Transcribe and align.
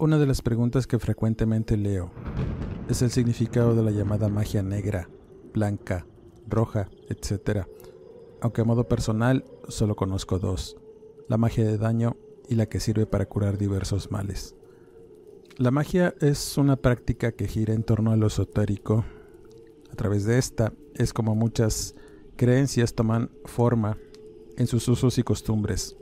Una 0.00 0.16
de 0.16 0.26
las 0.26 0.42
preguntas 0.42 0.86
que 0.86 1.00
frecuentemente 1.00 1.76
leo 1.76 2.12
es 2.88 3.02
el 3.02 3.10
significado 3.10 3.74
de 3.74 3.82
la 3.82 3.90
llamada 3.90 4.28
magia 4.28 4.62
negra, 4.62 5.10
blanca, 5.52 6.06
roja, 6.46 6.88
etc. 7.08 7.66
Aunque 8.40 8.60
a 8.60 8.64
modo 8.64 8.86
personal 8.86 9.44
solo 9.66 9.96
conozco 9.96 10.38
dos, 10.38 10.76
la 11.26 11.36
magia 11.36 11.64
de 11.64 11.78
daño 11.78 12.16
y 12.48 12.54
la 12.54 12.66
que 12.66 12.78
sirve 12.78 13.06
para 13.06 13.26
curar 13.26 13.58
diversos 13.58 14.12
males. 14.12 14.54
La 15.56 15.72
magia 15.72 16.14
es 16.20 16.56
una 16.56 16.76
práctica 16.76 17.32
que 17.32 17.48
gira 17.48 17.74
en 17.74 17.82
torno 17.82 18.12
a 18.12 18.16
lo 18.16 18.28
esotérico. 18.28 19.04
A 19.90 19.96
través 19.96 20.24
de 20.24 20.38
esta 20.38 20.72
es 20.94 21.12
como 21.12 21.34
muchas 21.34 21.96
creencias 22.36 22.94
toman 22.94 23.32
forma 23.46 23.98
en 24.56 24.68
sus 24.68 24.86
usos 24.86 25.18
y 25.18 25.24
costumbres. 25.24 25.96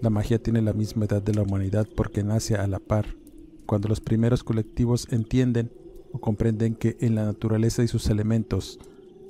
La 0.00 0.10
magia 0.10 0.42
tiene 0.42 0.60
la 0.60 0.74
misma 0.74 1.06
edad 1.06 1.22
de 1.22 1.34
la 1.34 1.42
humanidad 1.42 1.88
porque 1.94 2.22
nace 2.22 2.54
a 2.54 2.66
la 2.66 2.78
par, 2.78 3.16
cuando 3.64 3.88
los 3.88 4.00
primeros 4.00 4.44
colectivos 4.44 5.08
entienden 5.10 5.72
o 6.12 6.20
comprenden 6.20 6.74
que 6.74 6.96
en 7.00 7.14
la 7.14 7.24
naturaleza 7.24 7.82
y 7.82 7.88
sus 7.88 8.08
elementos 8.08 8.78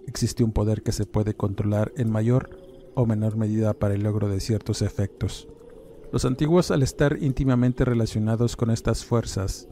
existe 0.09 0.43
un 0.43 0.53
poder 0.53 0.83
que 0.83 0.93
se 0.93 1.07
puede 1.07 1.35
controlar 1.35 1.93
en 1.97 2.11
mayor 2.11 2.51
o 2.95 3.07
menor 3.07 3.37
medida 3.37 3.75
para 3.75 3.95
el 3.95 4.03
logro 4.03 4.29
de 4.29 4.41
ciertos 4.41 4.83
efectos. 4.83 5.49
Los 6.13 6.25
antiguos, 6.25 6.71
al 6.71 6.83
estar 6.83 7.19
íntimamente 7.21 7.85
relacionados 7.85 8.57
con 8.57 8.71
estas 8.71 9.05
fuerzas, 9.05 9.69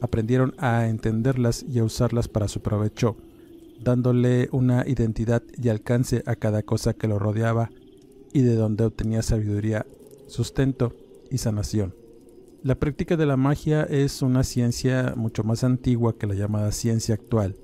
aprendieron 0.00 0.54
a 0.58 0.86
entenderlas 0.86 1.64
y 1.68 1.78
a 1.78 1.84
usarlas 1.84 2.28
para 2.28 2.48
su 2.48 2.60
provecho, 2.60 3.16
dándole 3.82 4.48
una 4.52 4.86
identidad 4.86 5.42
y 5.60 5.68
alcance 5.68 6.22
a 6.26 6.36
cada 6.36 6.62
cosa 6.62 6.94
que 6.94 7.08
lo 7.08 7.18
rodeaba 7.18 7.70
y 8.32 8.42
de 8.42 8.54
donde 8.54 8.84
obtenía 8.84 9.22
sabiduría 9.22 9.86
sustento 10.30 10.94
y 11.30 11.38
sanación. 11.38 11.94
La 12.62 12.74
práctica 12.74 13.16
de 13.16 13.26
la 13.26 13.36
magia 13.36 13.82
es 13.84 14.22
una 14.22 14.44
ciencia 14.44 15.14
mucho 15.16 15.44
más 15.44 15.64
antigua 15.64 16.16
que 16.18 16.26
la 16.26 16.34
llamada 16.34 16.72
ciencia 16.72 17.14
actual. 17.14 17.56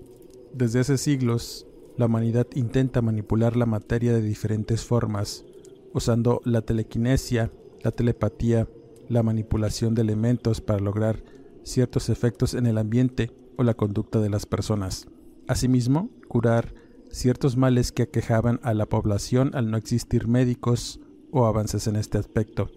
Desde 0.54 0.80
hace 0.80 0.96
siglos, 0.98 1.66
la 1.96 2.06
humanidad 2.06 2.46
intenta 2.54 3.02
manipular 3.02 3.56
la 3.56 3.66
materia 3.66 4.12
de 4.12 4.22
diferentes 4.22 4.84
formas, 4.84 5.44
usando 5.92 6.40
la 6.44 6.62
telequinesia, 6.62 7.52
la 7.82 7.90
telepatía, 7.90 8.68
la 9.08 9.22
manipulación 9.22 9.94
de 9.94 10.02
elementos 10.02 10.60
para 10.60 10.80
lograr 10.80 11.22
ciertos 11.62 12.08
efectos 12.08 12.54
en 12.54 12.66
el 12.66 12.78
ambiente 12.78 13.32
o 13.56 13.64
la 13.64 13.74
conducta 13.74 14.20
de 14.20 14.30
las 14.30 14.46
personas. 14.46 15.08
Asimismo, 15.46 16.10
curar 16.28 16.74
ciertos 17.10 17.56
males 17.56 17.92
que 17.92 18.02
aquejaban 18.02 18.60
a 18.62 18.74
la 18.74 18.86
población 18.86 19.50
al 19.54 19.70
no 19.70 19.76
existir 19.76 20.26
médicos 20.26 21.00
o 21.30 21.46
avances 21.46 21.86
en 21.86 21.96
este 21.96 22.18
aspecto. 22.18 22.70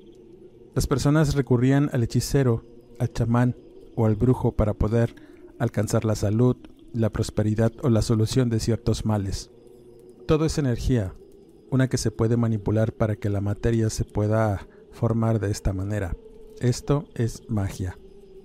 Las 0.76 0.88
personas 0.88 1.36
recurrían 1.36 1.90
al 1.94 2.04
hechicero, 2.04 2.64
al 3.00 3.12
chamán 3.12 3.56
o 3.96 4.06
al 4.06 4.16
brujo 4.16 4.52
para 4.52 4.74
poder 4.74 5.16
alcanzar 5.58 6.06
la 6.06 6.16
salud, 6.16 6.56
la 6.94 7.10
prosperidad 7.10 7.72
o 7.84 7.90
la 7.90 8.02
solución 8.02 8.50
de 8.50 8.60
ciertos 8.60 9.06
males. 9.06 9.52
Todo 10.26 10.46
es 10.46 10.58
energía, 10.58 11.14
una 11.70 11.88
que 11.88 11.98
se 11.98 12.12
puede 12.12 12.38
manipular 12.38 12.94
para 12.94 13.16
que 13.16 13.30
la 13.30 13.42
materia 13.42 13.90
se 13.90 14.06
pueda 14.06 14.68
formar 14.92 15.40
de 15.40 15.52
esta 15.52 15.74
manera. 15.74 16.16
Esto 16.60 17.06
es 17.16 17.44
magia. 17.50 17.98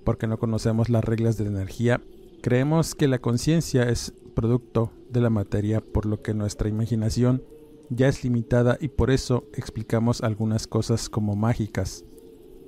Porque 0.03 0.27
no 0.27 0.37
conocemos 0.37 0.89
las 0.89 1.03
reglas 1.03 1.37
de 1.37 1.45
la 1.45 1.51
energía, 1.51 2.01
creemos 2.41 2.95
que 2.95 3.07
la 3.07 3.19
conciencia 3.19 3.89
es 3.89 4.13
producto 4.35 4.91
de 5.09 5.21
la 5.21 5.29
materia, 5.29 5.81
por 5.81 6.05
lo 6.05 6.21
que 6.21 6.33
nuestra 6.33 6.69
imaginación 6.69 7.43
ya 7.89 8.07
es 8.07 8.23
limitada 8.23 8.77
y 8.79 8.89
por 8.89 9.11
eso 9.11 9.45
explicamos 9.53 10.21
algunas 10.21 10.67
cosas 10.67 11.09
como 11.09 11.35
mágicas. 11.35 12.05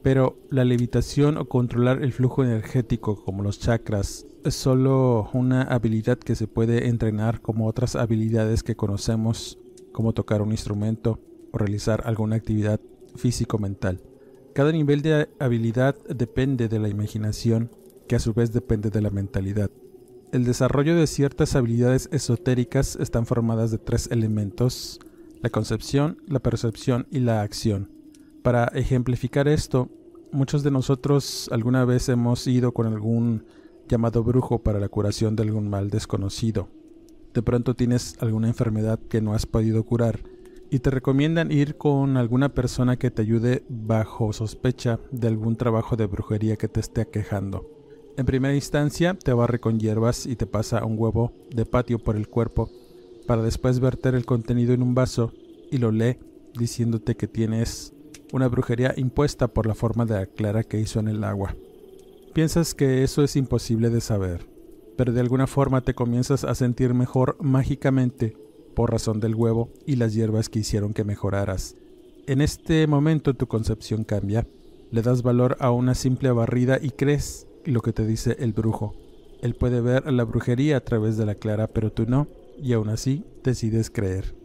Pero 0.04 0.38
la 0.50 0.64
levitación 0.64 1.38
o 1.38 1.50
controlar 1.50 2.04
el 2.04 2.14
flujo 2.14 2.44
energético 2.44 3.24
como 3.24 3.44
los 3.44 3.60
chakras 3.60 4.26
es 4.44 4.56
solo 4.56 5.30
una 5.34 5.64
habilidad 5.64 6.18
que 6.18 6.36
se 6.36 6.48
puede 6.48 6.88
entrenar 6.88 7.42
como 7.42 7.68
otras 7.68 7.96
habilidades 7.96 8.64
que 8.64 8.76
conocemos 8.76 9.60
como 9.92 10.14
tocar 10.14 10.42
un 10.42 10.52
instrumento 10.52 11.20
o 11.52 11.58
realizar 11.58 12.04
alguna 12.06 12.36
actividad 12.36 12.80
físico-mental. 13.16 14.02
Cada 14.54 14.72
nivel 14.72 15.02
de 15.02 15.30
habilidad 15.40 15.96
depende 16.08 16.68
de 16.68 16.80
la 16.80 16.88
imaginación, 16.90 17.70
que 18.08 18.16
a 18.16 18.20
su 18.20 18.34
vez 18.34 18.54
depende 18.54 18.90
de 18.90 19.02
la 19.02 19.10
mentalidad. 19.10 19.70
El 20.32 20.46
desarrollo 20.46 20.96
de 20.96 21.08
ciertas 21.08 21.56
habilidades 21.56 22.10
esotéricas 22.12 22.96
están 22.96 23.26
formadas 23.26 23.72
de 23.72 23.78
tres 23.78 24.10
elementos, 24.12 25.00
la 25.42 25.50
concepción, 25.50 26.18
la 26.28 26.40
percepción 26.40 27.08
y 27.12 27.20
la 27.20 27.42
acción. 27.42 27.92
Para 28.42 28.66
ejemplificar 28.66 29.48
esto, 29.48 29.90
muchos 30.32 30.64
de 30.64 30.72
nosotros 30.72 31.50
alguna 31.52 31.86
vez 31.86 32.10
hemos 32.10 32.48
ido 32.48 32.72
con 32.72 32.88
algún 32.88 33.46
llamado 33.88 34.24
brujo 34.24 34.60
para 34.60 34.80
la 34.80 34.90
curación 34.90 35.36
de 35.36 35.44
algún 35.44 35.70
mal 35.70 35.90
desconocido. 35.90 36.70
De 37.34 37.42
pronto 37.42 37.76
tienes 37.76 38.16
alguna 38.20 38.48
enfermedad 38.48 39.00
que 39.10 39.22
no 39.22 39.34
has 39.34 39.46
podido 39.46 39.84
curar 39.84 40.20
y 40.70 40.80
te 40.80 40.90
recomiendan 40.90 41.52
ir 41.52 41.78
con 41.78 42.18
alguna 42.18 42.50
persona 42.50 42.98
que 42.98 43.12
te 43.12 43.22
ayude 43.22 43.64
bajo 43.70 44.34
sospecha 44.34 45.00
de 45.12 45.28
algún 45.28 45.56
trabajo 45.56 45.96
de 45.96 46.08
brujería 46.08 46.58
que 46.58 46.68
te 46.68 46.80
esté 46.80 47.02
aquejando. 47.02 47.70
En 48.18 48.26
primera 48.26 48.56
instancia 48.56 49.14
te 49.14 49.32
barre 49.32 49.60
con 49.60 49.80
hierbas 49.80 50.26
y 50.26 50.36
te 50.36 50.48
pasa 50.48 50.84
un 50.84 50.96
huevo 50.98 51.32
de 51.52 51.66
patio 51.66 52.00
por 52.00 52.16
el 52.16 52.28
cuerpo 52.28 52.70
para 53.28 53.44
después 53.44 53.80
verter 53.80 54.16
el 54.16 54.26
contenido 54.26 54.74
en 54.74 54.82
un 54.82 54.96
vaso 54.96 55.34
y 55.70 55.78
lo 55.78 55.92
lee 55.92 56.18
diciéndote 56.58 57.16
que 57.16 57.28
tienes 57.28 57.94
una 58.34 58.48
brujería 58.48 58.94
impuesta 58.98 59.48
por 59.48 59.68
la 59.68 59.76
forma 59.76 60.06
de 60.06 60.16
la 60.16 60.26
clara 60.26 60.64
que 60.64 60.80
hizo 60.80 61.00
en 61.00 61.08
el 61.08 61.24
agua. 61.24 61.56
Piensas 62.34 62.74
que 62.74 63.04
eso 63.04 63.24
es 63.24 63.36
imposible 63.36 63.90
de 63.90 64.02
saber, 64.02 64.48
pero 64.98 65.14
de 65.14 65.20
alguna 65.20 65.48
forma 65.48 65.82
te 65.82 65.94
comienzas 65.94 66.44
a 66.44 66.56
sentir 66.56 66.94
mejor 66.94 67.38
mágicamente 67.42 68.36
por 68.76 68.92
razón 68.92 69.20
del 69.20 69.36
huevo 69.36 69.72
y 69.86 69.96
las 69.96 70.14
hierbas 70.14 70.50
que 70.50 70.60
hicieron 70.60 70.94
que 70.94 71.04
mejoraras. 71.04 71.76
En 72.28 72.42
este 72.42 72.86
momento 72.88 73.34
tu 73.34 73.48
concepción 73.48 74.04
cambia, 74.04 74.48
le 74.92 75.02
das 75.02 75.24
valor 75.24 75.58
a 75.60 75.72
una 75.72 75.96
simple 75.96 76.32
barrida 76.32 76.80
y 76.82 76.92
crees 76.92 77.48
lo 77.66 77.82
que 77.82 77.94
te 77.94 78.06
dice 78.06 78.38
el 78.40 78.54
brujo. 78.54 78.96
Él 79.42 79.56
puede 79.56 79.82
ver 79.82 80.12
la 80.12 80.24
brujería 80.24 80.78
a 80.78 80.82
través 80.82 81.18
de 81.18 81.26
la 81.26 81.36
clara, 81.36 81.68
pero 81.68 81.92
tú 81.92 82.06
no 82.08 82.28
y 82.58 82.74
aún 82.74 82.90
así 82.90 83.26
decides 83.44 83.90
creer. 83.90 84.36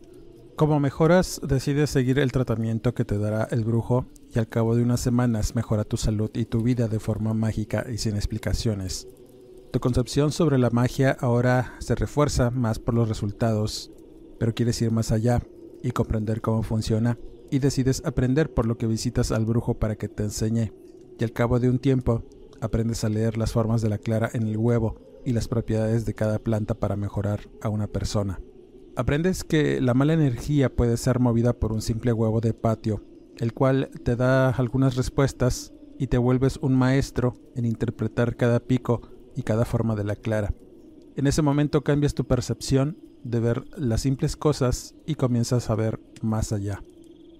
Como 0.57 0.79
mejoras, 0.81 1.41
decides 1.47 1.91
seguir 1.91 2.19
el 2.19 2.31
tratamiento 2.31 2.95
que 2.95 3.05
te 3.05 3.19
dará 3.19 3.49
el 3.51 3.65
brujo 3.65 4.07
y 4.35 4.39
al 4.39 4.49
cabo 4.49 4.77
de 4.77 4.83
unas 4.83 5.01
semanas 5.01 5.55
mejora 5.55 5.85
tu 5.85 5.97
salud 5.97 6.31
y 6.35 6.45
tu 6.45 6.63
vida 6.63 6.89
de 6.89 7.01
forma 7.01 7.35
mágica 7.35 7.87
y 7.91 7.99
sin 7.99 8.17
explicaciones. 8.17 9.09
Tu 9.73 9.81
concepción 9.81 10.31
sobre 10.31 10.59
la 10.59 10.71
magia 10.71 11.17
ahora 11.19 11.75
se 11.79 11.95
refuerza 11.95 12.51
más 12.51 12.79
por 12.79 12.95
los 12.95 13.09
resultados, 13.09 13.91
pero 14.39 14.55
quieres 14.55 14.81
ir 14.83 14.91
más 14.91 15.11
allá 15.11 15.43
y 15.83 15.93
comprender 15.93 16.43
cómo 16.43 16.63
funciona 16.63 17.19
y 17.51 17.59
decides 17.59 18.03
aprender 18.05 18.53
por 18.53 18.67
lo 18.67 18.77
que 18.77 18.87
visitas 18.87 19.33
al 19.33 19.47
brujo 19.47 19.75
para 19.75 19.97
que 19.97 20.09
te 20.09 20.25
enseñe 20.25 20.73
y 21.19 21.25
al 21.25 21.33
cabo 21.33 21.61
de 21.61 21.71
un 21.71 21.79
tiempo 21.79 22.23
aprendes 22.61 23.05
a 23.05 23.09
leer 23.09 23.39
las 23.39 23.53
formas 23.53 23.81
de 23.83 23.89
la 23.89 23.99
clara 23.99 24.31
en 24.33 24.47
el 24.47 24.59
huevo 24.59 25.12
y 25.25 25.33
las 25.33 25.49
propiedades 25.49 26.05
de 26.05 26.15
cada 26.15 26.39
planta 26.39 26.75
para 26.75 26.97
mejorar 26.97 27.41
a 27.61 27.69
una 27.69 27.87
persona. 27.87 28.41
Aprendes 28.95 29.45
que 29.45 29.81
la 29.81 29.95
mala 29.95 30.13
energía 30.13 30.75
puede 30.75 30.97
ser 30.97 31.19
movida 31.19 31.55
por 31.55 31.73
un 31.73 31.81
simple 31.81 32.13
huevo 32.13 32.41
de 32.41 32.53
patio, 32.53 33.03
el 33.39 33.55
cual 33.55 33.91
te 34.05 34.17
da 34.17 34.51
algunas 34.51 34.97
respuestas 34.97 35.73
y 35.99 36.09
te 36.09 36.19
vuelves 36.19 36.59
un 36.59 36.75
maestro 36.75 37.35
en 37.55 37.65
interpretar 37.65 38.37
cada 38.37 38.61
pico 38.61 39.01
y 39.35 39.43
cada 39.43 39.65
forma 39.65 39.95
de 39.97 40.05
la 40.05 40.17
clara. 40.17 40.53
En 41.17 41.27
ese 41.27 41.43
momento 41.43 41.83
cambias 41.83 42.15
tu 42.15 42.27
percepción 42.27 42.99
de 43.23 43.41
ver 43.41 43.65
las 43.77 44.03
simples 44.03 44.37
cosas 44.37 44.95
y 45.07 45.15
comienzas 45.15 45.71
a 45.71 45.75
ver 45.75 46.01
más 46.23 46.53
allá. 46.53 46.83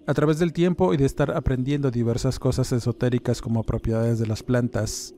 A 0.07 0.15
través 0.15 0.39
del 0.39 0.53
tiempo 0.53 0.95
y 0.95 0.97
de 0.97 1.05
estar 1.05 1.31
aprendiendo 1.31 1.91
diversas 1.91 2.39
cosas 2.39 2.73
esotéricas 2.73 3.41
como 3.41 3.63
propiedades 3.63 4.19
de 4.19 4.27
las 4.27 4.43
plantas, 4.43 5.15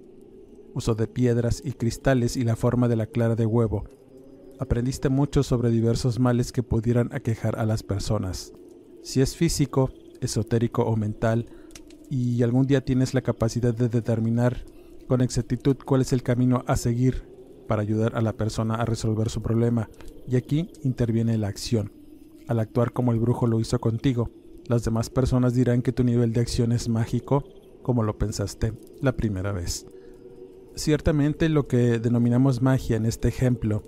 uso 0.75 0.95
de 0.95 1.07
piedras 1.07 1.63
y 1.65 1.73
cristales 1.73 2.37
y 2.37 2.45
la 2.45 2.57
forma 2.57 2.89
de 2.89 2.97
la 2.97 3.07
clara 3.07 3.37
de 3.37 3.47
huevo, 3.47 3.85
aprendiste 4.59 5.09
mucho 5.09 5.43
sobre 5.43 5.71
diversos 5.71 6.19
males 6.19 6.53
que 6.53 6.63
pudieran 6.63 7.11
aquejar 7.13 7.59
a 7.59 7.67
las 7.67 7.83
personas. 7.83 8.53
Si 9.03 9.21
es 9.21 9.37
físico, 9.37 9.91
esotérico 10.21 10.83
o 10.83 10.97
mental, 10.97 11.47
y 12.11 12.43
algún 12.43 12.67
día 12.67 12.85
tienes 12.85 13.15
la 13.15 13.23
capacidad 13.23 13.75
de 13.75 13.89
determinar 13.89 14.65
con 15.09 15.21
exactitud 15.21 15.77
cuál 15.85 16.03
es 16.03 16.13
el 16.13 16.23
camino 16.23 16.65
a 16.67 16.77
seguir 16.77 17.25
para 17.67 17.83
ayudar 17.83 18.17
a 18.17 18.21
la 18.21 18.35
persona 18.35 18.75
a 18.75 18.85
resolver 18.85 19.31
su 19.31 19.43
problema, 19.43 19.89
y 20.29 20.37
aquí 20.37 20.71
interviene 20.83 21.39
la 21.39 21.49
acción. 21.49 21.93
Al 22.47 22.61
actuar 22.61 22.93
como 22.93 23.13
el 23.13 23.21
brujo 23.21 23.47
lo 23.47 23.61
hizo 23.61 23.79
contigo, 23.81 24.31
las 24.67 24.85
demás 24.85 25.11
personas 25.11 25.55
dirán 25.55 25.83
que 25.83 25.93
tu 25.93 26.05
nivel 26.05 26.33
de 26.33 26.41
acción 26.41 26.73
es 26.73 26.89
mágico, 26.89 27.45
como 27.83 28.03
lo 28.03 28.17
pensaste 28.17 28.73
la 29.01 29.13
primera 29.17 29.53
vez. 29.53 29.87
Ciertamente 30.75 31.49
lo 31.49 31.69
que 31.69 31.99
denominamos 31.99 32.61
magia 32.61 32.97
en 32.97 33.07
este 33.07 33.29
ejemplo 33.29 33.83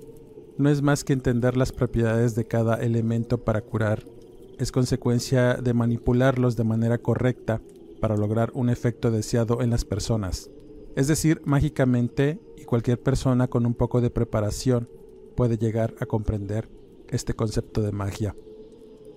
no 0.57 0.71
es 0.71 0.83
más 0.83 1.05
que 1.05 1.13
entender 1.13 1.57
las 1.57 1.73
propiedades 1.73 2.35
de 2.35 2.47
cada 2.47 2.77
elemento 2.77 3.45
para 3.45 3.61
curar, 3.61 4.05
es 4.59 4.73
consecuencia 4.73 5.55
de 5.55 5.75
manipularlos 5.75 6.57
de 6.57 6.65
manera 6.65 6.99
correcta 6.99 7.61
para 8.01 8.17
lograr 8.17 8.51
un 8.55 8.71
efecto 8.71 9.11
deseado 9.11 9.61
en 9.63 9.71
las 9.71 9.85
personas. 9.85 10.51
Es 10.95 11.09
decir, 11.09 11.43
mágicamente, 11.45 12.41
y 12.57 12.65
cualquier 12.65 13.01
persona 13.03 13.49
con 13.49 13.67
un 13.67 13.75
poco 13.75 14.01
de 14.01 14.11
preparación 14.11 14.89
puede 15.35 15.59
llegar 15.59 15.95
a 16.01 16.07
comprender 16.07 16.71
este 17.09 17.35
concepto 17.35 17.83
de 17.83 17.93
magia. 17.93 18.35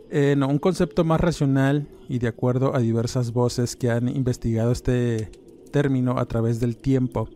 En 0.10 0.44
un 0.44 0.60
concepto 0.60 1.06
más 1.06 1.22
racional 1.22 1.88
y 2.10 2.20
de 2.20 2.28
acuerdo 2.28 2.76
a 2.76 2.80
diversas 2.80 3.32
voces 3.32 3.76
que 3.76 3.92
han 3.92 4.10
investigado 4.10 4.72
este 4.72 5.30
término 5.72 6.18
a 6.18 6.26
través 6.26 6.60
del 6.60 6.76
tiempo, 6.76 7.30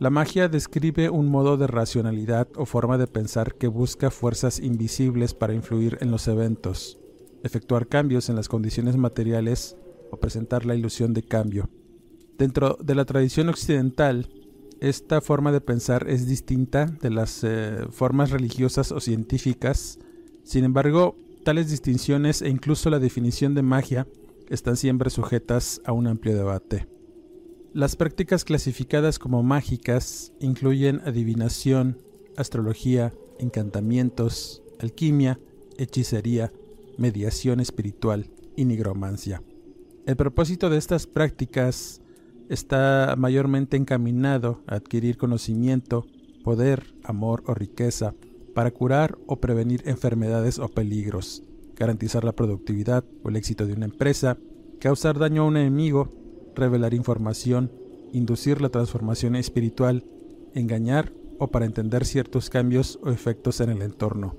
la 0.00 0.10
magia 0.10 0.48
describe 0.48 1.08
un 1.08 1.28
modo 1.28 1.56
de 1.56 1.68
racionalidad 1.68 2.48
o 2.56 2.66
forma 2.66 2.98
de 2.98 3.06
pensar 3.06 3.54
que 3.54 3.68
busca 3.68 4.10
fuerzas 4.10 4.58
invisibles 4.58 5.34
para 5.34 5.54
influir 5.54 5.98
en 6.00 6.10
los 6.10 6.26
eventos, 6.26 6.98
efectuar 7.44 7.86
cambios 7.86 8.28
en 8.28 8.34
las 8.34 8.48
condiciones 8.48 8.96
materiales 8.96 9.76
o 10.10 10.18
presentar 10.18 10.66
la 10.66 10.74
ilusión 10.74 11.14
de 11.14 11.22
cambio. 11.22 11.68
Dentro 12.36 12.76
de 12.82 12.94
la 12.96 13.04
tradición 13.04 13.48
occidental, 13.48 14.28
esta 14.80 15.20
forma 15.20 15.52
de 15.52 15.60
pensar 15.60 16.08
es 16.08 16.26
distinta 16.26 16.86
de 16.86 17.10
las 17.10 17.44
eh, 17.44 17.86
formas 17.90 18.30
religiosas 18.30 18.90
o 18.90 18.98
científicas. 18.98 20.00
Sin 20.42 20.64
embargo, 20.64 21.16
tales 21.44 21.70
distinciones 21.70 22.42
e 22.42 22.48
incluso 22.48 22.90
la 22.90 22.98
definición 22.98 23.54
de 23.54 23.62
magia 23.62 24.08
están 24.50 24.76
siempre 24.76 25.10
sujetas 25.10 25.80
a 25.84 25.92
un 25.92 26.08
amplio 26.08 26.36
debate. 26.36 26.93
Las 27.74 27.96
prácticas 27.96 28.44
clasificadas 28.44 29.18
como 29.18 29.42
mágicas 29.42 30.32
incluyen 30.38 31.00
adivinación, 31.04 31.98
astrología, 32.36 33.12
encantamientos, 33.40 34.62
alquimia, 34.78 35.40
hechicería, 35.76 36.52
mediación 36.98 37.58
espiritual 37.58 38.30
y 38.54 38.64
nigromancia. 38.64 39.42
El 40.06 40.14
propósito 40.14 40.70
de 40.70 40.78
estas 40.78 41.08
prácticas 41.08 42.00
está 42.48 43.16
mayormente 43.18 43.76
encaminado 43.76 44.62
a 44.68 44.76
adquirir 44.76 45.16
conocimiento, 45.16 46.06
poder, 46.44 46.94
amor 47.02 47.42
o 47.48 47.54
riqueza 47.54 48.14
para 48.54 48.70
curar 48.70 49.18
o 49.26 49.40
prevenir 49.40 49.82
enfermedades 49.86 50.60
o 50.60 50.68
peligros, 50.68 51.42
garantizar 51.74 52.22
la 52.22 52.36
productividad 52.36 53.04
o 53.24 53.30
el 53.30 53.34
éxito 53.34 53.66
de 53.66 53.72
una 53.72 53.86
empresa, 53.86 54.38
causar 54.78 55.18
daño 55.18 55.42
a 55.42 55.46
un 55.46 55.56
enemigo 55.56 56.23
revelar 56.54 56.94
información, 56.94 57.70
inducir 58.12 58.60
la 58.60 58.68
transformación 58.68 59.36
espiritual, 59.36 60.04
engañar 60.54 61.12
o 61.38 61.48
para 61.48 61.66
entender 61.66 62.04
ciertos 62.04 62.50
cambios 62.50 62.98
o 63.02 63.10
efectos 63.10 63.60
en 63.60 63.70
el 63.70 63.82
entorno. 63.82 64.36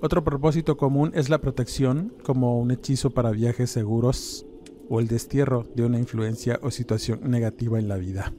Otro 0.00 0.24
propósito 0.24 0.76
común 0.76 1.12
es 1.14 1.28
la 1.28 1.40
protección, 1.40 2.14
como 2.24 2.58
un 2.58 2.70
hechizo 2.70 3.10
para 3.10 3.32
viajes 3.32 3.70
seguros 3.70 4.46
o 4.88 4.98
el 4.98 5.08
destierro 5.08 5.66
de 5.74 5.84
una 5.84 5.98
influencia 5.98 6.58
o 6.62 6.70
situación 6.70 7.20
negativa 7.30 7.78
en 7.78 7.88
la 7.88 7.96
vida. 7.96 8.32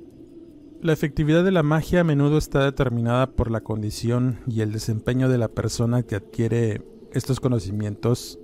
La 0.81 0.93
efectividad 0.93 1.43
de 1.43 1.51
la 1.51 1.61
magia 1.61 2.01
a 2.01 2.03
menudo 2.03 2.39
está 2.39 2.65
determinada 2.65 3.35
por 3.35 3.51
la 3.51 3.61
condición 3.61 4.39
y 4.47 4.61
el 4.61 4.71
desempeño 4.71 5.29
de 5.29 5.37
la 5.37 5.49
persona 5.49 6.01
que 6.01 6.15
adquiere 6.15 6.81
estos 7.13 7.39
conocimientos. 7.39 8.39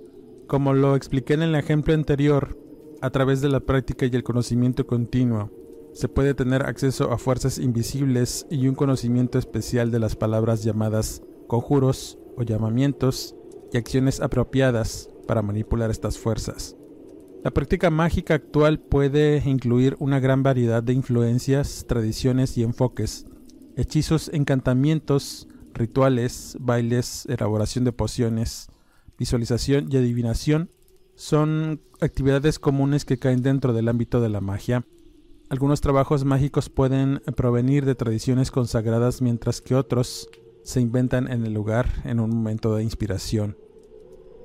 Como 0.46 0.72
lo 0.72 0.94
expliqué 0.94 1.34
en 1.34 1.42
el 1.42 1.56
ejemplo 1.56 1.94
anterior, 1.94 2.56
a 3.00 3.10
través 3.10 3.40
de 3.40 3.48
la 3.48 3.60
práctica 3.60 4.06
y 4.06 4.10
el 4.14 4.24
conocimiento 4.24 4.86
continuo, 4.86 5.50
se 5.92 6.08
puede 6.08 6.34
tener 6.34 6.64
acceso 6.64 7.12
a 7.12 7.18
fuerzas 7.18 7.58
invisibles 7.58 8.46
y 8.50 8.68
un 8.68 8.74
conocimiento 8.74 9.38
especial 9.38 9.90
de 9.90 9.98
las 9.98 10.16
palabras 10.16 10.62
llamadas 10.62 11.22
conjuros 11.46 12.18
o 12.36 12.42
llamamientos 12.42 13.34
y 13.72 13.76
acciones 13.76 14.20
apropiadas 14.20 15.10
para 15.26 15.42
manipular 15.42 15.90
estas 15.90 16.18
fuerzas. 16.18 16.76
La 17.44 17.52
práctica 17.52 17.90
mágica 17.90 18.34
actual 18.34 18.80
puede 18.80 19.42
incluir 19.48 19.96
una 20.00 20.20
gran 20.20 20.42
variedad 20.42 20.82
de 20.82 20.92
influencias, 20.92 21.84
tradiciones 21.86 22.58
y 22.58 22.62
enfoques, 22.62 23.26
hechizos, 23.76 24.30
encantamientos, 24.32 25.48
rituales, 25.72 26.56
bailes, 26.60 27.26
elaboración 27.26 27.84
de 27.84 27.92
pociones, 27.92 28.68
visualización 29.18 29.86
y 29.90 29.96
adivinación, 29.96 30.70
son 31.18 31.80
actividades 32.00 32.60
comunes 32.60 33.04
que 33.04 33.18
caen 33.18 33.42
dentro 33.42 33.72
del 33.72 33.88
ámbito 33.88 34.20
de 34.20 34.28
la 34.28 34.40
magia. 34.40 34.86
Algunos 35.48 35.80
trabajos 35.80 36.24
mágicos 36.24 36.68
pueden 36.68 37.20
provenir 37.34 37.84
de 37.84 37.96
tradiciones 37.96 38.52
consagradas 38.52 39.20
mientras 39.20 39.60
que 39.60 39.74
otros 39.74 40.28
se 40.62 40.80
inventan 40.80 41.28
en 41.28 41.44
el 41.44 41.52
lugar 41.52 41.88
en 42.04 42.20
un 42.20 42.30
momento 42.30 42.76
de 42.76 42.84
inspiración. 42.84 43.56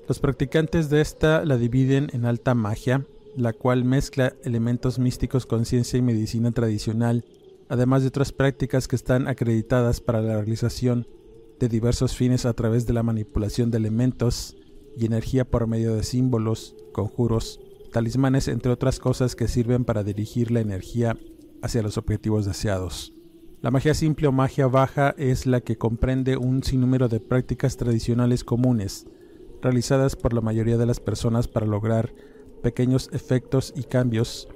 Los 0.07 0.19
practicantes 0.19 0.89
de 0.89 1.01
esta 1.01 1.45
la 1.45 1.57
dividen 1.57 2.09
en 2.11 2.25
alta 2.25 2.55
magia, 2.55 3.05
la 3.35 3.53
cual 3.53 3.85
mezcla 3.85 4.33
elementos 4.43 4.97
místicos 4.97 5.45
con 5.45 5.65
ciencia 5.65 5.99
y 5.99 6.01
medicina 6.01 6.53
tradicional, 6.53 7.23
además 7.69 8.01
de 8.01 8.07
otras 8.07 8.31
prácticas 8.31 8.87
que 8.87 8.95
están 8.95 9.27
acreditadas 9.27 10.01
para 10.01 10.23
la 10.23 10.37
realización 10.37 11.05
de 11.59 11.69
diversos 11.69 12.15
fines 12.15 12.47
a 12.47 12.53
través 12.53 12.87
de 12.87 12.93
la 12.93 13.03
manipulación 13.03 13.69
de 13.69 13.77
elementos, 13.77 14.57
y 14.97 15.05
energía 15.05 15.45
por 15.45 15.67
medio 15.67 15.95
de 15.95 16.03
símbolos, 16.03 16.75
conjuros, 16.91 17.59
talismanes, 17.91 18.47
entre 18.47 18.71
otras 18.71 18.99
cosas 18.99 19.35
que 19.35 19.47
sirven 19.47 19.85
para 19.85 20.03
dirigir 20.03 20.51
la 20.51 20.59
energía 20.59 21.17
hacia 21.61 21.81
los 21.81 21.97
objetivos 21.97 22.45
deseados. 22.45 23.13
La 23.61 23.71
magia 23.71 23.93
simple 23.93 24.27
o 24.27 24.33
magia 24.33 24.67
baja 24.67 25.15
es 25.17 25.45
la 25.45 25.61
que 25.61 25.77
comprende 25.77 26.35
un 26.35 26.63
sinnúmero 26.63 27.07
de 27.07 27.21
prácticas 27.21 27.77
tradicionales 27.77 28.43
comunes, 28.43 29.07
realizadas 29.61 30.17
por 30.17 30.33
la 30.33 30.41
mayoría 30.41 30.77
de 30.77 30.85
las 30.85 30.99
personas 30.99 31.47
para 31.47 31.65
lograr 31.65 32.13
pequeños 32.61 33.09
efectos 33.13 33.73
y 33.75 33.83
cambios. 33.83 34.49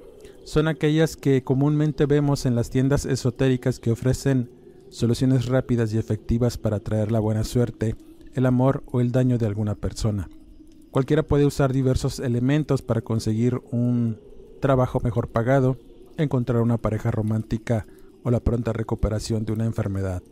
Son 0.44 0.68
aquellas 0.68 1.16
que 1.16 1.42
comúnmente 1.42 2.04
vemos 2.04 2.44
en 2.44 2.54
las 2.54 2.68
tiendas 2.68 3.06
esotéricas 3.06 3.78
que 3.78 3.92
ofrecen 3.92 4.50
soluciones 4.90 5.46
rápidas 5.46 5.92
y 5.94 5.98
efectivas 5.98 6.58
para 6.58 6.80
traer 6.80 7.10
la 7.10 7.20
buena 7.20 7.44
suerte 7.44 7.96
el 8.38 8.46
amor 8.46 8.84
o 8.86 9.00
el 9.00 9.12
daño 9.12 9.36
de 9.36 9.46
alguna 9.46 9.74
persona. 9.74 10.28
Cualquiera 10.90 11.24
puede 11.24 11.44
usar 11.44 11.72
diversos 11.72 12.20
elementos 12.20 12.82
para 12.82 13.02
conseguir 13.02 13.60
un 13.72 14.18
trabajo 14.60 15.00
mejor 15.02 15.28
pagado, 15.28 15.76
encontrar 16.16 16.62
una 16.62 16.78
pareja 16.78 17.10
romántica 17.10 17.86
o 18.22 18.30
la 18.30 18.40
pronta 18.40 18.72
recuperación 18.72 19.44
de 19.44 19.52
una 19.52 19.66
enfermedad. 19.66 20.22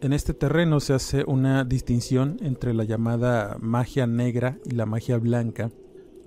En 0.00 0.12
este 0.12 0.34
terreno 0.34 0.80
se 0.80 0.94
hace 0.94 1.24
una 1.26 1.64
distinción 1.64 2.38
entre 2.40 2.74
la 2.74 2.84
llamada 2.84 3.56
magia 3.60 4.06
negra 4.06 4.58
y 4.64 4.72
la 4.72 4.86
magia 4.86 5.18
blanca. 5.18 5.70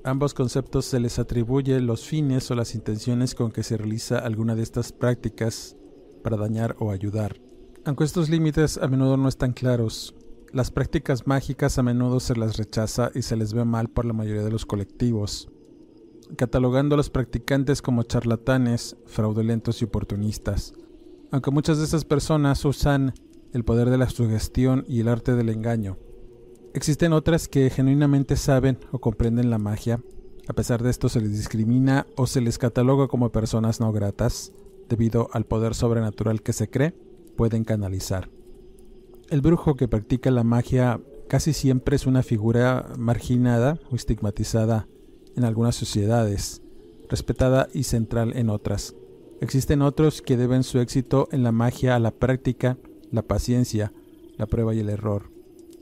Ambos 0.03 0.33
conceptos 0.33 0.85
se 0.85 0.99
les 0.99 1.19
atribuye 1.19 1.79
los 1.81 2.05
fines 2.05 2.49
o 2.49 2.55
las 2.55 2.75
intenciones 2.75 3.35
con 3.35 3.51
que 3.51 3.63
se 3.63 3.77
realiza 3.77 4.19
alguna 4.19 4.55
de 4.55 4.63
estas 4.63 4.91
prácticas 4.93 5.75
para 6.23 6.37
dañar 6.37 6.75
o 6.79 6.91
ayudar. 6.91 7.35
Aunque 7.85 8.03
estos 8.03 8.29
límites 8.29 8.77
a 8.77 8.87
menudo 8.87 9.15
no 9.17 9.29
están 9.29 9.53
claros, 9.53 10.15
las 10.51 10.71
prácticas 10.71 11.27
mágicas 11.27 11.77
a 11.77 11.83
menudo 11.83 12.19
se 12.19 12.35
las 12.35 12.57
rechaza 12.57 13.11
y 13.13 13.21
se 13.21 13.35
les 13.35 13.53
ve 13.53 13.65
mal 13.65 13.89
por 13.89 14.05
la 14.05 14.13
mayoría 14.13 14.43
de 14.43 14.51
los 14.51 14.65
colectivos, 14.65 15.49
catalogando 16.37 16.95
a 16.95 16.97
los 16.97 17.09
practicantes 17.09 17.81
como 17.81 18.03
charlatanes, 18.03 18.97
fraudulentos 19.05 19.81
y 19.81 19.85
oportunistas. 19.85 20.73
Aunque 21.31 21.51
muchas 21.51 21.77
de 21.77 21.83
esas 21.83 22.05
personas 22.05 22.63
usan 22.65 23.13
el 23.53 23.65
poder 23.65 23.89
de 23.89 23.97
la 23.97 24.09
sugestión 24.09 24.85
y 24.87 25.01
el 25.01 25.09
arte 25.09 25.35
del 25.35 25.49
engaño, 25.49 25.97
existen 26.73 27.13
otras 27.13 27.47
que 27.47 27.69
genuinamente 27.69 28.35
saben 28.35 28.79
o 28.91 28.99
comprenden 28.99 29.49
la 29.49 29.57
magia. 29.57 30.01
A 30.47 30.53
pesar 30.53 30.81
de 30.81 30.89
esto 30.89 31.09
se 31.09 31.19
les 31.19 31.31
discrimina 31.31 32.07
o 32.15 32.27
se 32.27 32.39
les 32.39 32.57
cataloga 32.57 33.07
como 33.07 33.31
personas 33.31 33.79
no 33.81 33.91
gratas 33.91 34.53
debido 34.87 35.29
al 35.33 35.45
poder 35.45 35.75
sobrenatural 35.75 36.41
que 36.41 36.53
se 36.53 36.69
cree 36.69 36.93
pueden 37.35 37.65
canalizar. 37.65 38.29
El 39.29 39.41
brujo 39.41 39.75
que 39.75 39.89
practica 39.89 40.31
la 40.31 40.45
magia 40.45 41.01
casi 41.27 41.51
siempre 41.51 41.97
es 41.97 42.07
una 42.07 42.23
figura 42.23 42.93
marginada 42.97 43.77
o 43.91 43.95
estigmatizada 43.95 44.87
en 45.35 45.43
algunas 45.43 45.75
sociedades, 45.75 46.61
respetada 47.09 47.67
y 47.73 47.83
central 47.83 48.37
en 48.37 48.49
otras. 48.49 48.95
Existen 49.41 49.81
otros 49.81 50.21
que 50.21 50.37
deben 50.37 50.63
su 50.63 50.79
éxito 50.79 51.27
en 51.33 51.43
la 51.43 51.51
magia 51.51 51.95
a 51.95 51.99
la 51.99 52.11
práctica, 52.11 52.77
la 53.11 53.21
paciencia, 53.21 53.91
la 54.37 54.45
prueba 54.45 54.73
y 54.73 54.79
el 54.79 54.89
error. 54.89 55.29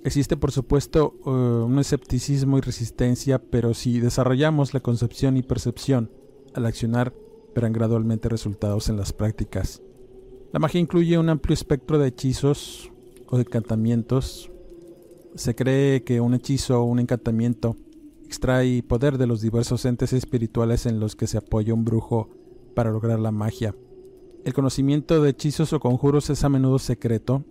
Existe 0.04 0.38
por 0.38 0.52
supuesto 0.52 1.14
eh, 1.26 1.30
un 1.30 1.78
escepticismo 1.78 2.58
y 2.58 2.62
resistencia, 2.62 3.40
pero 3.40 3.76
si 3.76 4.00
desarrollamos 4.00 4.74
la 4.74 4.80
concepción 4.80 5.38
y 5.38 5.44
percepción 5.44 6.10
al 6.56 6.66
accionar, 6.66 7.14
verán 7.54 7.74
gradualmente 7.74 8.28
resultados 8.28 8.90
en 8.90 8.98
las 8.98 9.14
prácticas. 9.14 9.84
La 10.52 10.60
magia 10.60 10.82
incluye 10.82 11.20
un 11.20 11.30
amplio 11.30 11.54
espectro 11.54 12.00
de 12.00 12.08
hechizos 12.08 12.92
de 13.32 13.42
encantamientos. 13.42 14.52
Se 15.36 15.56
cree 15.56 16.04
que 16.04 16.22
un 16.22 16.34
hechizo 16.34 16.82
o 16.82 16.86
un 16.86 17.00
encantamiento 17.00 17.76
extrae 18.26 18.84
poder 18.84 19.18
de 19.18 19.28
los 19.28 19.42
diversos 19.42 19.86
entes 19.86 20.14
espirituales 20.14 20.86
en 20.86 21.00
los 21.00 21.16
que 21.16 21.28
se 21.28 21.38
apoya 21.38 21.74
un 21.74 21.86
brujo 21.86 22.30
para 22.74 22.92
lograr 22.92 23.20
la 23.20 23.32
magia. 23.32 23.76
El 24.44 24.54
conocimiento 24.54 25.22
de 25.22 25.32
hechizos 25.32 25.74
o 25.74 25.80
conjuros 25.80 26.30
es 26.30 26.44
a 26.44 26.50
menudo 26.50 26.80
secreto 26.80 27.44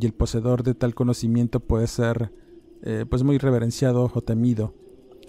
y 0.00 0.06
el 0.06 0.12
poseedor 0.12 0.62
de 0.62 0.74
tal 0.74 0.94
conocimiento 0.94 1.60
puede 1.60 1.88
ser 1.88 2.32
eh, 2.82 3.04
pues 3.08 3.24
muy 3.24 3.38
reverenciado 3.38 4.10
o 4.14 4.22
temido. 4.22 4.72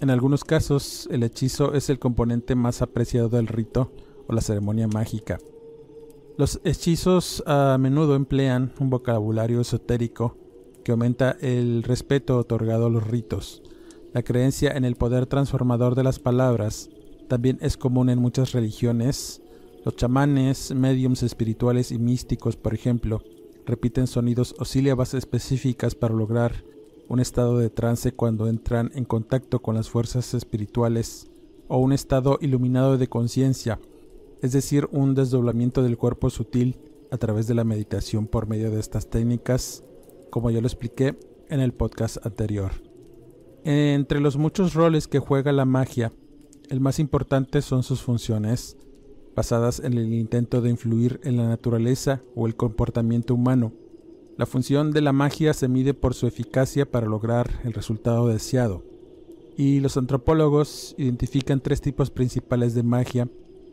En 0.00 0.10
algunos 0.10 0.44
casos, 0.44 1.08
el 1.10 1.24
hechizo 1.24 1.74
es 1.74 1.90
el 1.90 1.98
componente 1.98 2.54
más 2.54 2.80
apreciado 2.80 3.28
del 3.28 3.48
rito 3.48 3.92
o 4.28 4.32
la 4.32 4.40
ceremonia 4.40 4.86
mágica. 4.86 5.38
Los 6.40 6.58
hechizos 6.64 7.42
a 7.46 7.76
menudo 7.78 8.14
emplean 8.14 8.72
un 8.80 8.88
vocabulario 8.88 9.60
esotérico 9.60 10.38
que 10.82 10.92
aumenta 10.92 11.36
el 11.42 11.82
respeto 11.82 12.38
otorgado 12.38 12.86
a 12.86 12.88
los 12.88 13.06
ritos. 13.06 13.62
La 14.14 14.22
creencia 14.22 14.70
en 14.70 14.86
el 14.86 14.96
poder 14.96 15.26
transformador 15.26 15.96
de 15.96 16.02
las 16.02 16.18
palabras 16.18 16.88
también 17.28 17.58
es 17.60 17.76
común 17.76 18.08
en 18.08 18.20
muchas 18.20 18.52
religiones. 18.52 19.42
Los 19.84 19.96
chamanes, 19.96 20.74
mediums 20.74 21.22
espirituales 21.22 21.92
y 21.92 21.98
místicos, 21.98 22.56
por 22.56 22.72
ejemplo, 22.72 23.22
repiten 23.66 24.06
sonidos 24.06 24.54
o 24.58 24.64
sílabas 24.64 25.12
específicas 25.12 25.94
para 25.94 26.14
lograr 26.14 26.64
un 27.10 27.20
estado 27.20 27.58
de 27.58 27.68
trance 27.68 28.12
cuando 28.12 28.48
entran 28.48 28.90
en 28.94 29.04
contacto 29.04 29.60
con 29.60 29.74
las 29.74 29.90
fuerzas 29.90 30.32
espirituales 30.32 31.30
o 31.68 31.76
un 31.76 31.92
estado 31.92 32.38
iluminado 32.40 32.96
de 32.96 33.08
conciencia, 33.08 33.78
es 34.42 34.52
decir, 34.52 34.88
un 34.92 35.14
desdoblamiento 35.14 35.82
del 35.82 35.98
cuerpo 35.98 36.30
sutil 36.30 36.78
a 37.10 37.18
través 37.18 37.46
de 37.46 37.54
la 37.54 37.64
meditación 37.64 38.26
por 38.26 38.46
medio 38.48 38.70
de 38.70 38.80
estas 38.80 39.08
técnicas, 39.10 39.84
como 40.30 40.50
ya 40.50 40.60
lo 40.60 40.66
expliqué 40.66 41.18
en 41.48 41.60
el 41.60 41.72
podcast 41.72 42.24
anterior. 42.24 42.70
Entre 43.64 44.20
los 44.20 44.36
muchos 44.36 44.74
roles 44.74 45.08
que 45.08 45.18
juega 45.18 45.52
la 45.52 45.64
magia, 45.64 46.12
el 46.70 46.80
más 46.80 46.98
importante 46.98 47.60
son 47.62 47.82
sus 47.82 48.00
funciones, 48.00 48.76
basadas 49.34 49.80
en 49.80 49.94
el 49.94 50.12
intento 50.14 50.60
de 50.60 50.70
influir 50.70 51.20
en 51.24 51.36
la 51.36 51.48
naturaleza 51.48 52.22
o 52.34 52.46
el 52.46 52.56
comportamiento 52.56 53.34
humano. 53.34 53.72
La 54.36 54.46
función 54.46 54.92
de 54.92 55.02
la 55.02 55.12
magia 55.12 55.52
se 55.52 55.68
mide 55.68 55.92
por 55.92 56.14
su 56.14 56.26
eficacia 56.26 56.90
para 56.90 57.06
lograr 57.06 57.60
el 57.64 57.74
resultado 57.74 58.28
deseado. 58.28 58.82
Y 59.56 59.80
los 59.80 59.96
antropólogos 59.96 60.94
identifican 60.96 61.60
tres 61.60 61.80
tipos 61.82 62.10
principales 62.10 62.72
de 62.74 62.82
magia, 62.82 63.28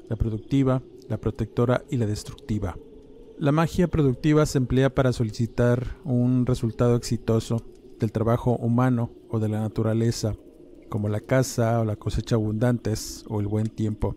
la 0.09 0.15
productiva, 0.15 0.81
la 1.07 1.19
protectora 1.19 1.83
y 1.89 1.97
la 1.97 2.05
destructiva. 2.05 2.77
La 3.37 3.51
magia 3.51 3.87
productiva 3.87 4.45
se 4.45 4.57
emplea 4.57 4.93
para 4.93 5.13
solicitar 5.13 5.97
un 6.03 6.45
resultado 6.45 6.95
exitoso 6.95 7.61
del 7.99 8.11
trabajo 8.11 8.55
humano 8.55 9.11
o 9.29 9.39
de 9.39 9.49
la 9.49 9.59
naturaleza, 9.59 10.35
como 10.89 11.09
la 11.09 11.19
caza 11.19 11.79
o 11.79 11.85
la 11.85 11.95
cosecha 11.95 12.35
abundantes 12.35 13.25
o 13.29 13.39
el 13.39 13.47
buen 13.47 13.67
tiempo. 13.67 14.15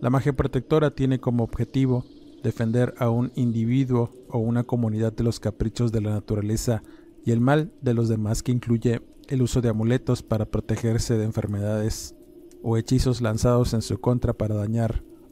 La 0.00 0.10
magia 0.10 0.34
protectora 0.34 0.94
tiene 0.94 1.20
como 1.20 1.44
objetivo 1.44 2.04
defender 2.42 2.92
a 2.98 3.08
un 3.08 3.32
individuo 3.36 4.12
o 4.28 4.38
una 4.38 4.64
comunidad 4.64 5.12
de 5.12 5.24
los 5.24 5.40
caprichos 5.40 5.92
de 5.92 6.00
la 6.00 6.10
naturaleza 6.10 6.82
y 7.24 7.30
el 7.30 7.40
mal 7.40 7.72
de 7.80 7.94
los 7.94 8.08
demás 8.08 8.42
que 8.42 8.52
incluye 8.52 9.00
el 9.28 9.42
uso 9.42 9.60
de 9.60 9.68
amuletos 9.68 10.22
para 10.22 10.46
protegerse 10.46 11.16
de 11.16 11.24
enfermedades 11.24 12.16
o 12.62 12.76
hechizos 12.76 13.20
lanzados 13.20 13.74
en 13.74 13.82
su 13.82 14.00
contra 14.00 14.32
para 14.32 14.54
dañar 14.56 15.04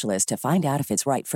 to 0.00 0.36
find 0.36 0.64
out 0.64 0.80
if 0.80 0.90
it's 0.90 1.04
right. 1.06 1.26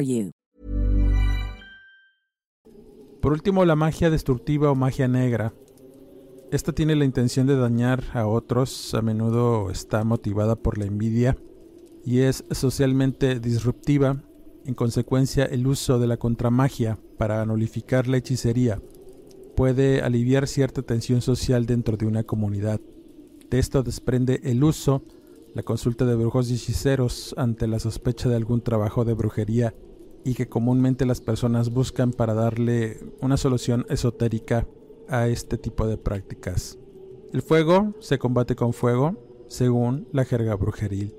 Por 3.21 3.33
último, 3.33 3.64
la 3.64 3.76
magia 3.76 4.11
destructiva 4.11 4.71
o 4.71 4.75
magia 4.75 5.07
negra. 5.07 5.54
Esta 6.50 6.73
tiene 6.73 6.97
la 6.97 7.04
intención 7.04 7.47
de 7.47 7.57
dañar 7.57 8.02
a 8.12 8.26
otros, 8.26 8.92
a 8.95 9.00
menudo 9.00 9.71
está 9.71 10.04
motivada 10.04 10.57
por 10.57 10.76
la 10.76 10.85
envidia 10.85 11.38
y 12.04 12.21
es 12.21 12.45
socialmente 12.50 13.40
disruptiva. 13.40 14.23
En 14.64 14.75
consecuencia, 14.75 15.45
el 15.45 15.66
uso 15.66 15.99
de 15.99 16.07
la 16.07 16.16
contramagia 16.16 16.99
para 17.16 17.45
nulificar 17.47 18.07
la 18.07 18.19
hechicería 18.19 18.83
puede 19.57 20.02
aliviar 20.02 20.47
cierta 20.49 20.83
tensión 20.83 21.23
social 21.23 21.64
dentro 21.64 21.97
de 21.97 22.07
una 22.07 22.25
comunidad. 22.25 22.81
De 23.49 23.59
esto 23.59 23.83
desprende 23.83 24.40
el 24.45 24.64
uso 24.64 25.04
la 25.54 25.62
consulta 25.62 26.06
de 26.06 26.14
brujos 26.14 26.50
y 26.50 26.54
hechiceros 26.54 27.35
ante 27.37 27.66
la 27.66 27.78
sospecha 27.78 28.28
de 28.28 28.37
algún 28.37 28.62
trabajo 28.62 29.04
de 29.04 29.14
brujería 29.14 29.75
y 30.25 30.35
que 30.35 30.49
comúnmente 30.49 31.06
las 31.06 31.21
personas 31.21 31.71
buscan 31.71 32.12
para 32.12 32.35
darle 32.35 33.00
una 33.21 33.37
solución 33.37 33.85
esotérica 33.88 34.66
a 35.09 35.28
este 35.28 35.59
tipo 35.59 35.87
de 35.87 35.99
prácticas. 35.99 36.78
El 37.32 37.42
fuego 37.42 37.94
se 38.00 38.18
combate 38.18 38.54
con 38.54 38.73
fuego, 38.73 39.16
según 39.49 40.06
la 40.12 40.25
jerga 40.25 40.54
brujeril. 40.54 41.14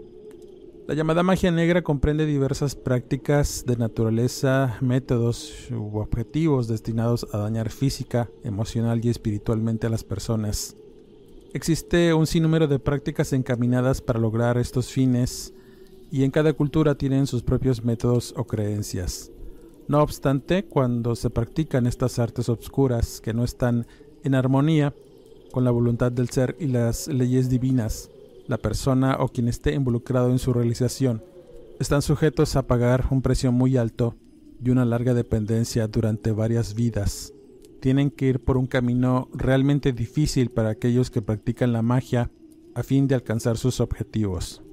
La 0.87 0.95
llamada 0.95 1.23
magia 1.23 1.49
negra 1.49 1.81
comprende 1.81 2.25
diversas 2.25 2.75
prácticas 2.75 3.63
de 3.65 3.77
naturaleza, 3.77 4.77
métodos 4.81 5.71
u 5.71 5.97
objetivos 5.97 6.67
destinados 6.67 7.25
a 7.31 7.37
dañar 7.37 7.69
física, 7.69 8.29
emocional 8.43 8.99
y 9.03 9.09
espiritualmente 9.09 9.87
a 9.87 9.89
las 9.89 10.03
personas. 10.03 10.75
Existe 11.53 12.15
un 12.15 12.25
sinnúmero 12.25 12.67
de 12.67 12.79
prácticas 12.79 13.31
encaminadas 13.31 14.01
para 14.01 14.19
lograr 14.19 14.57
estos 14.57 14.87
fines 14.91 15.53
y 16.11 16.23
en 16.23 16.31
cada 16.31 16.53
cultura 16.53 16.95
tienen 16.95 17.27
sus 17.27 17.43
propios 17.43 17.83
métodos 17.83 18.33
o 18.35 18.45
creencias. 18.45 19.31
No 19.87 20.01
obstante, 20.01 20.65
cuando 20.65 21.15
se 21.15 21.29
practican 21.29 21.85
estas 21.85 22.17
artes 22.17 22.49
obscuras 22.49 23.21
que 23.21 23.35
no 23.35 23.43
están 23.43 23.85
en 24.23 24.33
armonía 24.33 24.95
con 25.51 25.63
la 25.63 25.69
voluntad 25.69 26.11
del 26.11 26.29
ser 26.29 26.55
y 26.59 26.65
las 26.65 27.07
leyes 27.07 27.49
divinas, 27.49 28.09
la 28.47 28.57
persona 28.57 29.17
o 29.19 29.27
quien 29.27 29.47
esté 29.47 29.75
involucrado 29.75 30.31
en 30.31 30.39
su 30.39 30.53
realización 30.53 31.23
están 31.79 32.01
sujetos 32.01 32.55
a 32.55 32.65
pagar 32.65 33.05
un 33.11 33.21
precio 33.21 33.51
muy 33.51 33.77
alto 33.77 34.15
y 34.63 34.71
una 34.71 34.85
larga 34.85 35.13
dependencia 35.13 35.87
durante 35.87 36.31
varias 36.31 36.73
vidas. 36.73 37.31
Tienen 37.83 38.11
que 38.11 38.27
ir 38.27 38.39
por 38.39 38.55
un 38.55 38.65
camino 38.65 39.27
realmente 39.33 39.91
difícil 39.91 40.51
para 40.51 40.69
aquellos 40.69 41.11
que 41.11 41.21
practican 41.21 41.73
la 41.73 41.81
magia 41.81 42.31
a 42.75 42.81
fin 42.81 43.09
de 43.09 43.15
alcanzar 43.15 43.57
sus 43.57 43.81
objetivos. 43.81 44.63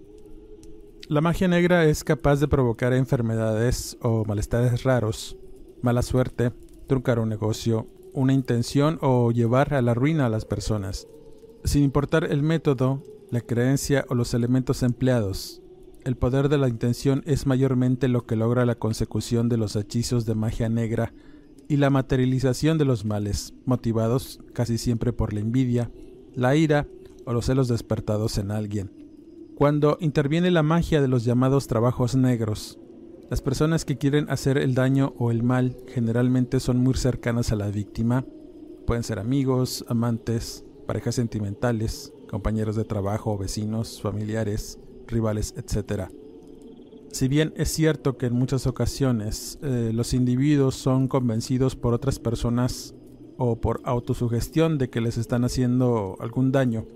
La 1.09 1.21
magia 1.21 1.49
negra 1.49 1.87
es 1.87 2.05
capaz 2.05 2.39
de 2.39 2.47
provocar 2.47 2.93
enfermedades 2.93 3.99
o 4.01 4.25
malestares 4.25 4.85
raros, 4.85 5.37
mala 5.83 6.03
suerte, 6.03 6.53
truncar 6.87 7.19
un 7.19 7.29
negocio, 7.29 7.89
una 8.13 8.33
intención 8.33 8.97
o 9.03 9.33
llevar 9.33 9.75
a 9.75 9.83
la 9.83 9.93
ruina 9.93 10.27
a 10.27 10.31
las 10.31 10.45
personas. 10.45 11.09
Sin 11.65 11.83
importar 11.83 12.23
el 12.31 12.45
método, 12.45 13.03
la 13.33 13.41
creencia 13.41 14.05
o 14.09 14.15
los 14.15 14.35
elementos 14.35 14.85
empleados, 14.85 15.63
el 16.05 16.17
poder 16.17 16.49
de 16.49 16.59
la 16.59 16.69
intención 16.69 17.25
es 17.27 17.45
mayormente 17.45 18.07
lo 18.07 18.25
que 18.25 18.37
logra 18.37 18.65
la 18.67 18.77
consecución 18.77 19.49
de 19.49 19.57
los 19.57 19.75
hechizos 19.75 20.27
de 20.27 20.37
magia 20.37 20.69
negra 20.69 21.13
y 21.71 21.77
la 21.77 21.89
materialización 21.89 22.79
de 22.79 22.85
los 22.85 23.05
males, 23.05 23.55
motivados 23.65 24.41
casi 24.53 24.77
siempre 24.77 25.13
por 25.13 25.33
la 25.33 25.39
envidia, 25.39 25.89
la 26.35 26.57
ira 26.57 26.89
o 27.27 27.33
los 27.33 27.47
celos 27.47 27.69
despertados 27.69 28.39
en 28.39 28.51
alguien. 28.51 28.91
Cuando 29.55 29.97
interviene 30.01 30.51
la 30.51 30.65
magia 30.65 31.01
de 31.01 31.07
los 31.07 31.25
llamados 31.25 31.69
trabajos 31.69 32.17
negros, 32.17 32.81
las 33.31 33.41
personas 33.41 33.85
que 33.85 33.99
quieren 33.99 34.29
hacer 34.31 34.59
el 34.59 34.75
daño 34.75 35.15
o 35.17 35.31
el 35.31 35.45
mal 35.45 35.77
generalmente 35.87 36.59
son 36.59 36.79
muy 36.79 36.95
cercanas 36.95 37.53
a 37.53 37.57
la 37.57 37.71
víctima. 37.71 38.25
Pueden 38.85 39.05
ser 39.05 39.21
amigos, 39.21 39.85
amantes, 39.87 40.65
parejas 40.89 41.15
sentimentales, 41.15 42.13
compañeros 42.29 42.75
de 42.75 42.85
trabajo, 42.85 43.39
vecinos, 43.39 44.03
familiares, 44.03 44.81
rivales, 45.07 45.55
etc. 45.57 46.11
Si 47.13 47.27
bien 47.29 47.53
es 47.57 47.71
cierto 47.71 48.17
que 48.17 48.27
en 48.27 48.35
muchas 48.35 48.67
ocasiones 48.67 49.59
eh, 49.63 49.91
los 49.93 50.15
individuos 50.15 50.77
son 50.77 51.09
convencidos 51.09 51.75
por 51.75 51.93
otras 51.93 52.19
personas 52.19 52.95
o 53.37 53.57
por 53.57 53.81
autosugestión 53.85 54.79
de 54.79 54.91
que 54.91 55.01
les 55.01 55.19
están 55.19 55.45
haciendo 55.45 56.17
algún 56.21 56.53
daño, 56.53 56.87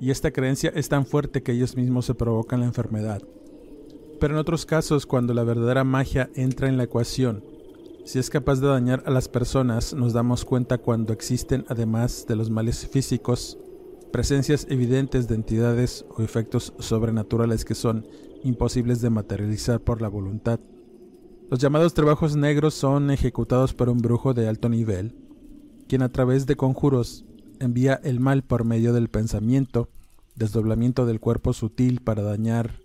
y 0.00 0.10
esta 0.10 0.30
creencia 0.32 0.72
es 0.74 0.88
tan 0.88 1.06
fuerte 1.06 1.42
que 1.42 1.52
ellos 1.52 1.76
mismos 1.76 2.06
se 2.06 2.14
provocan 2.14 2.60
la 2.60 2.66
enfermedad. 2.66 3.22
Pero 4.18 4.34
en 4.34 4.40
otros 4.40 4.66
casos, 4.66 5.06
cuando 5.06 5.34
la 5.34 5.44
verdadera 5.44 5.84
magia 5.84 6.30
entra 6.34 6.68
en 6.68 6.76
la 6.76 6.84
ecuación, 6.84 7.44
si 8.04 8.18
es 8.18 8.30
capaz 8.30 8.60
de 8.60 8.66
dañar 8.66 9.02
a 9.06 9.10
las 9.10 9.28
personas, 9.28 9.94
nos 9.94 10.12
damos 10.12 10.44
cuenta 10.44 10.78
cuando 10.78 11.12
existen, 11.12 11.64
además 11.68 12.24
de 12.26 12.34
los 12.34 12.50
males 12.50 12.88
físicos, 12.88 13.58
presencias 14.10 14.66
evidentes 14.68 15.28
de 15.28 15.36
entidades 15.36 16.04
o 16.16 16.22
efectos 16.22 16.74
sobrenaturales 16.78 17.64
que 17.64 17.74
son 17.74 18.06
imposibles 18.42 19.00
de 19.00 19.10
materializar 19.10 19.80
por 19.80 20.02
la 20.02 20.08
voluntad. 20.08 20.60
Los 21.50 21.58
llamados 21.58 21.94
trabajos 21.94 22.36
negros 22.36 22.74
son 22.74 23.10
ejecutados 23.10 23.74
por 23.74 23.88
un 23.88 23.98
brujo 23.98 24.34
de 24.34 24.48
alto 24.48 24.68
nivel, 24.68 25.16
quien 25.88 26.02
a 26.02 26.08
través 26.08 26.46
de 26.46 26.56
conjuros 26.56 27.24
envía 27.58 28.00
el 28.04 28.20
mal 28.20 28.42
por 28.42 28.64
medio 28.64 28.92
del 28.92 29.08
pensamiento, 29.08 29.88
desdoblamiento 30.36 31.06
del 31.06 31.20
cuerpo 31.20 31.52
sutil 31.52 32.00
para 32.00 32.22
dañar 32.22 32.80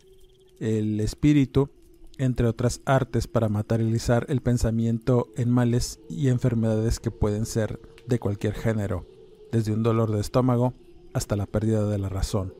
el 0.59 0.99
espíritu, 0.99 1.69
entre 2.17 2.47
otras 2.47 2.81
artes 2.85 3.27
para 3.27 3.49
materializar 3.49 4.25
el 4.29 4.41
pensamiento 4.41 5.27
en 5.35 5.51
males 5.51 5.99
y 6.09 6.29
enfermedades 6.29 6.99
que 6.99 7.11
pueden 7.11 7.45
ser 7.45 7.79
de 8.07 8.19
cualquier 8.19 8.53
género, 8.53 9.05
desde 9.51 9.73
un 9.73 9.83
dolor 9.83 10.11
de 10.11 10.21
estómago 10.21 10.73
hasta 11.15 11.37
la 11.37 11.45
pérdida 11.45 11.87
de 11.87 11.97
la 11.97 12.09
razón. 12.09 12.53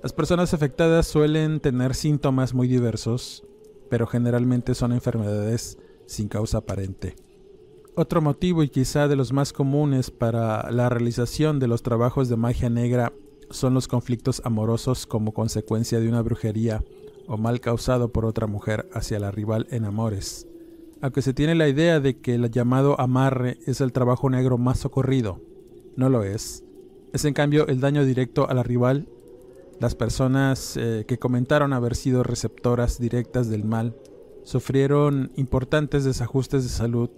Las 0.00 0.12
personas 0.12 0.54
afectadas 0.54 1.08
suelen 1.08 1.58
tener 1.58 1.94
síntomas 1.96 2.54
muy 2.54 2.68
diversos, 2.68 3.44
pero 3.90 4.06
generalmente 4.06 4.76
son 4.76 4.92
enfermedades 4.92 5.76
sin 6.06 6.28
causa 6.28 6.58
aparente. 6.58 7.16
Otro 7.96 8.22
motivo 8.22 8.62
y 8.62 8.68
quizá 8.68 9.08
de 9.08 9.16
los 9.16 9.32
más 9.32 9.52
comunes 9.52 10.12
para 10.12 10.70
la 10.70 10.88
realización 10.88 11.58
de 11.58 11.66
los 11.66 11.82
trabajos 11.82 12.28
de 12.28 12.36
magia 12.36 12.70
negra 12.70 13.12
son 13.50 13.74
los 13.74 13.88
conflictos 13.88 14.40
amorosos 14.44 15.04
como 15.04 15.34
consecuencia 15.34 15.98
de 15.98 16.08
una 16.08 16.22
brujería 16.22 16.84
o 17.26 17.36
mal 17.36 17.60
causado 17.60 18.12
por 18.12 18.24
otra 18.24 18.46
mujer 18.46 18.88
hacia 18.92 19.18
la 19.18 19.32
rival 19.32 19.66
en 19.70 19.84
amores. 19.84 20.46
Aunque 21.02 21.22
se 21.22 21.34
tiene 21.34 21.56
la 21.56 21.66
idea 21.66 21.98
de 21.98 22.20
que 22.20 22.36
el 22.36 22.48
llamado 22.52 23.00
amarre 23.00 23.58
es 23.66 23.80
el 23.80 23.92
trabajo 23.92 24.30
negro 24.30 24.58
más 24.58 24.78
socorrido, 24.78 25.40
no 25.96 26.08
lo 26.08 26.22
es. 26.22 26.64
Es 27.12 27.24
en 27.24 27.34
cambio 27.34 27.66
el 27.66 27.80
daño 27.80 28.04
directo 28.04 28.48
a 28.48 28.54
la 28.54 28.62
rival. 28.62 29.08
Las 29.80 29.94
personas 29.94 30.76
eh, 30.76 31.04
que 31.08 31.18
comentaron 31.18 31.72
haber 31.72 31.96
sido 31.96 32.22
receptoras 32.22 32.98
directas 32.98 33.48
del 33.48 33.64
mal 33.64 33.96
sufrieron 34.44 35.32
importantes 35.36 36.04
desajustes 36.04 36.62
de 36.62 36.68
salud, 36.68 37.10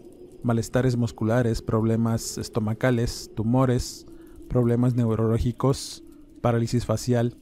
malestares 0.42 0.96
musculares, 0.96 1.62
problemas 1.62 2.38
estomacales, 2.38 3.30
tumores, 3.34 4.06
problemas 4.48 4.94
neurológicos, 4.94 6.04
parálisis 6.40 6.86
facial, 6.86 7.36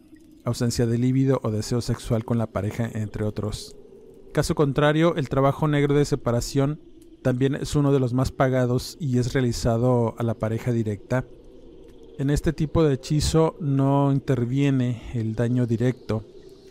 ausencia 0.44 0.86
de 0.86 0.98
líbido 0.98 1.40
o 1.42 1.50
deseo 1.50 1.80
sexual 1.80 2.24
con 2.24 2.38
la 2.38 2.46
pareja, 2.46 2.88
entre 2.92 3.24
otros. 3.24 3.76
Caso 4.32 4.54
contrario, 4.54 5.16
el 5.16 5.28
trabajo 5.28 5.68
negro 5.68 5.94
de 5.94 6.04
separación 6.04 6.80
también 7.22 7.54
es 7.54 7.74
uno 7.76 7.92
de 7.92 8.00
los 8.00 8.14
más 8.14 8.32
pagados 8.32 8.96
y 9.00 9.18
es 9.18 9.32
realizado 9.32 10.14
a 10.18 10.22
la 10.22 10.34
pareja 10.34 10.72
directa. 10.72 11.24
En 12.18 12.30
este 12.30 12.52
tipo 12.52 12.84
de 12.84 12.94
hechizo 12.94 13.56
no 13.60 14.12
interviene 14.12 15.02
el 15.14 15.34
daño 15.34 15.66
directo, 15.66 16.24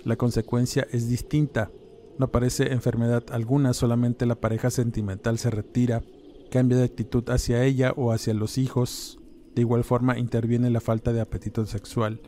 la 0.04 0.15
consecuencia 0.15 0.88
es 0.91 1.10
distinta. 1.10 1.71
No 2.17 2.25
aparece 2.25 2.71
enfermedad 2.73 3.23
alguna, 3.32 3.73
solamente 3.73 4.25
la 4.25 4.36
pareja 4.36 4.69
sentimental 4.69 5.38
se 5.38 5.49
retira, 5.49 6.04
cambia 6.52 6.78
de 6.78 6.84
actitud 6.84 7.28
hacia 7.30 7.63
ella 7.63 7.93
o 7.95 8.12
hacia 8.12 8.34
los 8.34 8.58
hijos. 8.58 9.19
De 9.56 9.62
igual 9.62 9.84
forma 9.84 10.19
interviene 10.19 10.69
la 10.69 10.82
falta 10.82 11.13
de 11.13 11.21
apetito 11.21 11.65
sexual 11.65 12.21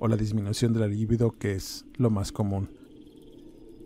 o 0.00 0.08
la 0.08 0.16
disminución 0.16 0.72
de 0.72 0.80
la 0.80 0.86
libido 0.86 1.30
que 1.30 1.52
es 1.52 1.84
lo 1.96 2.10
más 2.10 2.32
común. 2.32 2.70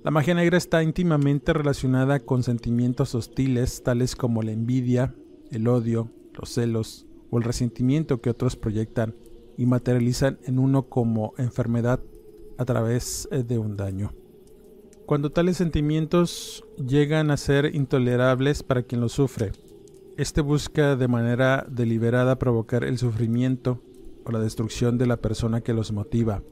La 0.04 0.10
magia 0.10 0.34
negra 0.34 0.56
está 0.56 0.82
íntimamente 0.82 1.52
relacionada 1.52 2.20
con 2.20 2.42
sentimientos 2.42 3.14
hostiles 3.14 3.82
tales 3.82 4.14
como 4.14 4.42
la 4.42 4.52
envidia, 4.52 5.14
el 5.50 5.66
odio, 5.66 6.10
los 6.38 6.50
celos 6.50 7.05
o 7.30 7.38
el 7.38 7.44
resentimiento 7.44 8.20
que 8.20 8.30
otros 8.30 8.56
proyectan 8.56 9.14
y 9.56 9.66
materializan 9.66 10.38
en 10.44 10.58
uno 10.58 10.88
como 10.88 11.34
enfermedad 11.38 12.00
a 12.58 12.64
través 12.64 13.28
eh, 13.30 13.42
de 13.42 13.58
un 13.58 13.76
daño. 13.76 14.12
Cuando 15.06 15.30
tales 15.30 15.56
sentimientos 15.58 16.64
llegan 16.84 17.30
a 17.30 17.36
ser 17.36 17.74
intolerables 17.74 18.62
para 18.62 18.82
quien 18.82 19.00
los 19.00 19.12
sufre, 19.12 19.52
este 20.16 20.40
busca 20.40 20.96
de 20.96 21.08
manera 21.08 21.66
deliberada 21.70 22.38
provocar 22.38 22.84
el 22.84 22.98
sufrimiento 22.98 23.82
o 24.24 24.32
la 24.32 24.40
destrucción 24.40 24.98
de 24.98 25.06
la 25.06 25.18
persona 25.18 25.60
que 25.60 25.74
los 25.74 25.92
motiva, 25.92 26.42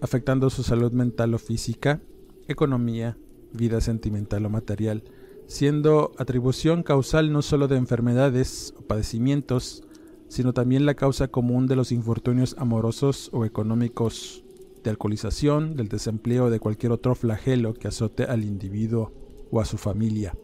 afectando 0.00 0.50
su 0.50 0.62
salud 0.62 0.92
mental 0.92 1.34
o 1.34 1.38
física, 1.38 2.02
economía, 2.46 3.16
vida 3.52 3.80
sentimental 3.80 4.46
o 4.46 4.50
material, 4.50 5.02
siendo 5.46 6.12
atribución 6.18 6.82
causal 6.82 7.32
no 7.32 7.42
solo 7.42 7.66
de 7.66 7.76
enfermedades 7.76 8.74
o 8.78 8.82
padecimientos, 8.82 9.82
sino 10.28 10.52
también 10.52 10.86
la 10.86 10.94
causa 10.94 11.28
común 11.28 11.66
de 11.66 11.76
los 11.76 11.92
infortunios 11.92 12.56
amorosos 12.58 13.30
o 13.32 13.44
económicos, 13.44 14.44
de 14.82 14.90
alcoholización, 14.90 15.76
del 15.76 15.88
desempleo 15.88 16.50
de 16.50 16.60
cualquier 16.60 16.92
otro 16.92 17.14
flagelo 17.14 17.74
que 17.74 17.88
azote 17.88 18.24
al 18.24 18.44
individuo 18.44 19.12
o 19.50 19.60
a 19.60 19.64
su 19.64 19.78
familia. 19.78 20.36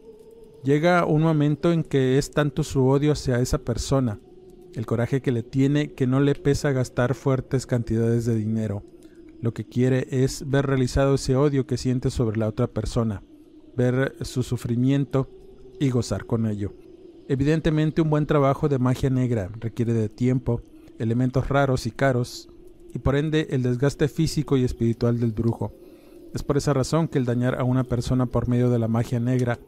Llega 0.64 1.04
un 1.06 1.22
momento 1.22 1.72
en 1.72 1.84
que 1.84 2.18
es 2.18 2.30
tanto 2.30 2.64
su 2.64 2.86
odio 2.86 3.12
hacia 3.12 3.40
esa 3.40 3.58
persona, 3.58 4.18
el 4.74 4.86
coraje 4.86 5.20
que 5.20 5.32
le 5.32 5.42
tiene 5.42 5.92
que 5.92 6.06
no 6.06 6.20
le 6.20 6.34
pesa 6.34 6.72
gastar 6.72 7.14
fuertes 7.14 7.66
cantidades 7.66 8.24
de 8.24 8.34
dinero. 8.34 8.82
Lo 9.40 9.54
que 9.54 9.64
quiere 9.64 10.06
es 10.10 10.48
ver 10.48 10.66
realizado 10.66 11.14
ese 11.14 11.34
odio 11.34 11.66
que 11.66 11.78
siente 11.78 12.10
sobre 12.10 12.38
la 12.38 12.48
otra 12.48 12.66
persona, 12.66 13.22
ver 13.76 14.16
su 14.20 14.42
sufrimiento 14.42 15.30
y 15.78 15.90
gozar 15.90 16.26
con 16.26 16.46
ello. 16.46 16.74
Evidentemente 17.30 18.02
un 18.02 18.10
buen 18.10 18.26
trabajo 18.26 18.68
de 18.68 18.80
magia 18.80 19.08
negra 19.08 19.52
requiere 19.60 19.92
de 19.92 20.08
tiempo, 20.08 20.62
elementos 20.98 21.48
raros 21.48 21.86
y 21.86 21.92
caros, 21.92 22.48
y 22.92 22.98
por 22.98 23.14
ende 23.14 23.46
el 23.50 23.62
desgaste 23.62 24.08
físico 24.08 24.56
y 24.56 24.64
espiritual 24.64 25.20
del 25.20 25.30
brujo. 25.30 25.72
Es 26.34 26.42
por 26.42 26.56
esa 26.56 26.72
razón 26.72 27.06
que 27.06 27.18
el 27.18 27.26
dañar 27.26 27.54
a 27.54 27.62
una 27.62 27.84
persona 27.84 28.26
por 28.26 28.48
medio 28.48 28.68
de 28.68 28.80
la 28.80 28.88
magia 28.88 29.20
negra 29.20 29.60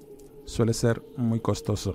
suele 0.44 0.74
ser 0.74 1.04
muy 1.16 1.38
costoso. 1.38 1.94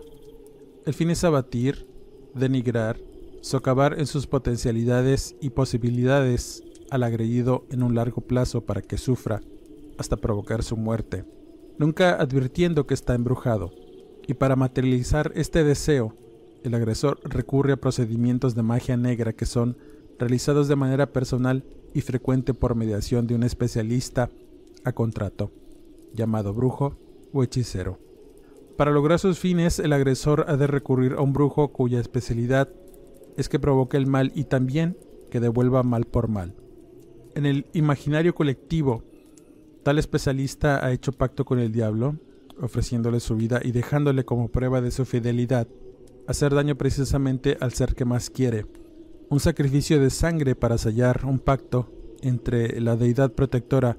El 0.85 0.93
fin 0.93 1.09
es 1.09 1.25
abatir, 1.25 1.85
denigrar, 2.33 2.97
socavar 3.41 3.99
en 3.99 4.07
sus 4.07 4.25
potencialidades 4.25 5.35
y 5.41 5.49
posibilidades 5.49 6.63
al 6.91 7.03
agredido 7.03 7.65
en 7.71 7.83
un 7.83 7.93
largo 7.93 8.21
plazo 8.21 8.61
para 8.61 8.81
que 8.81 8.97
sufra 8.97 9.41
hasta 9.97 10.15
provocar 10.15 10.63
su 10.63 10.77
muerte, 10.77 11.25
nunca 11.77 12.15
advirtiendo 12.15 12.87
que 12.87 12.93
está 12.93 13.15
embrujado. 13.15 13.73
Y 14.27 14.33
para 14.33 14.57
materializar 14.57 15.31
este 15.35 15.63
deseo, 15.63 16.13
el 16.63 16.73
agresor 16.73 17.19
recurre 17.23 17.73
a 17.73 17.77
procedimientos 17.77 18.55
de 18.55 18.61
magia 18.61 18.97
negra 18.97 19.33
que 19.33 19.45
son 19.45 19.77
realizados 20.19 20.67
de 20.67 20.75
manera 20.75 21.13
personal 21.13 21.63
y 21.93 22.01
frecuente 22.01 22.53
por 22.53 22.75
mediación 22.75 23.25
de 23.25 23.35
un 23.35 23.43
especialista 23.43 24.29
a 24.83 24.91
contrato, 24.91 25.51
llamado 26.13 26.53
brujo 26.53 26.97
o 27.31 27.43
hechicero. 27.43 27.99
Para 28.75 28.91
lograr 28.91 29.17
sus 29.17 29.39
fines, 29.39 29.79
el 29.79 29.93
agresor 29.93 30.45
ha 30.47 30.57
de 30.57 30.67
recurrir 30.67 31.13
a 31.13 31.21
un 31.21 31.33
brujo 31.33 31.69
cuya 31.69 31.99
especialidad 31.99 32.69
es 33.37 33.49
que 33.49 33.59
provoque 33.59 33.97
el 33.97 34.07
mal 34.07 34.31
y 34.35 34.43
también 34.43 34.97
que 35.31 35.39
devuelva 35.39 35.83
mal 35.83 36.05
por 36.05 36.27
mal. 36.27 36.53
En 37.35 37.45
el 37.45 37.65
imaginario 37.73 38.35
colectivo, 38.35 39.03
tal 39.83 39.99
especialista 39.99 40.85
ha 40.85 40.91
hecho 40.91 41.11
pacto 41.11 41.45
con 41.45 41.59
el 41.59 41.71
diablo, 41.71 42.17
ofreciéndole 42.61 43.19
su 43.19 43.35
vida 43.35 43.59
y 43.63 43.71
dejándole 43.71 44.25
como 44.25 44.49
prueba 44.49 44.81
de 44.81 44.91
su 44.91 45.05
fidelidad 45.05 45.67
hacer 46.27 46.53
daño 46.53 46.77
precisamente 46.77 47.57
al 47.59 47.73
ser 47.73 47.95
que 47.95 48.05
más 48.05 48.29
quiere. 48.29 48.65
Un 49.29 49.39
sacrificio 49.39 49.99
de 49.99 50.09
sangre 50.09 50.55
para 50.55 50.77
sellar 50.77 51.25
un 51.25 51.39
pacto 51.39 51.91
entre 52.21 52.79
la 52.81 52.95
deidad 52.95 53.33
protectora 53.33 53.97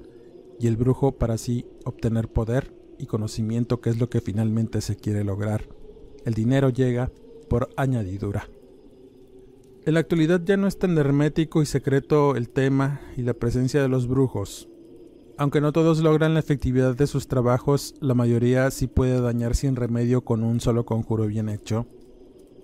y 0.61 0.66
el 0.66 0.77
brujo 0.77 1.12
para 1.12 1.35
así 1.35 1.66
obtener 1.85 2.29
poder 2.29 2.75
y 2.99 3.07
conocimiento 3.07 3.81
que 3.81 3.90
es 3.90 3.99
lo 3.99 4.09
que 4.11 4.21
finalmente 4.21 4.81
se 4.81 4.97
quiere 4.97 5.25
lograr. 5.25 5.68
El 6.25 6.35
dinero 6.35 6.68
llega 6.68 7.11
por 7.49 7.71
añadidura. 7.77 8.49
En 9.85 9.94
la 9.94 10.01
actualidad 10.01 10.42
ya 10.44 10.57
no 10.57 10.66
es 10.66 10.79
tan 10.79 10.99
hermético 10.99 11.62
y 11.62 11.66
secreto 11.66 12.37
el 12.37 12.51
tema 12.51 13.01
y 13.16 13.23
la 13.23 13.35
presencia 13.35 13.81
de 13.81 13.88
los 13.88 14.07
brujos. 14.07 14.68
Aunque 15.38 15.61
no 15.61 15.70
todos 15.70 16.01
logran 16.01 16.35
la 16.35 16.40
efectividad 16.40 16.96
de 16.96 17.07
sus 17.07 17.29
trabajos, 17.29 17.94
la 18.01 18.14
mayoría 18.14 18.72
sí 18.72 18.88
puede 18.88 19.20
dañar 19.20 19.55
sin 19.55 19.77
remedio 19.77 20.22
con 20.22 20.42
un 20.42 20.59
solo 20.61 20.85
conjuro 20.85 21.29
bien 21.29 21.48
hecho. 21.48 21.87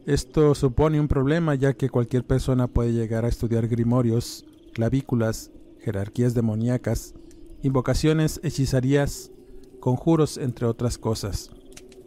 Esto 0.06 0.56
supone 0.56 0.98
un 0.98 1.06
problema 1.06 1.54
ya 1.54 1.74
que 1.74 1.88
cualquier 1.88 2.26
persona 2.26 2.66
puede 2.66 2.92
llegar 2.92 3.24
a 3.24 3.28
estudiar 3.28 3.68
grimorios, 3.68 4.44
clavículas, 4.72 5.52
jerarquías 5.78 6.34
demoníacas, 6.34 7.14
invocaciones, 7.62 8.40
hechizarías, 8.42 9.30
conjuros, 9.78 10.36
entre 10.36 10.66
otras 10.66 10.98
cosas. 10.98 11.52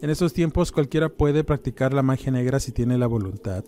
En 0.02 0.10
estos 0.10 0.34
tiempos 0.34 0.70
cualquiera 0.70 1.08
puede 1.08 1.44
practicar 1.44 1.94
la 1.94 2.02
magia 2.02 2.30
negra 2.30 2.60
si 2.60 2.72
tiene 2.72 2.98
la 2.98 3.06
voluntad, 3.06 3.64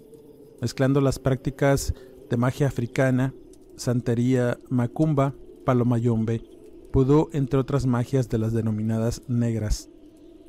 mezclando 0.61 1.01
las 1.01 1.19
prácticas 1.19 1.95
de 2.29 2.37
magia 2.37 2.67
africana, 2.67 3.33
santería, 3.77 4.59
macumba, 4.69 5.35
palomayombe, 5.65 6.43
pudú, 6.91 7.29
entre 7.33 7.59
otras 7.59 7.87
magias 7.87 8.29
de 8.29 8.39
las 8.39 8.53
denominadas 8.53 9.23
negras. 9.29 9.91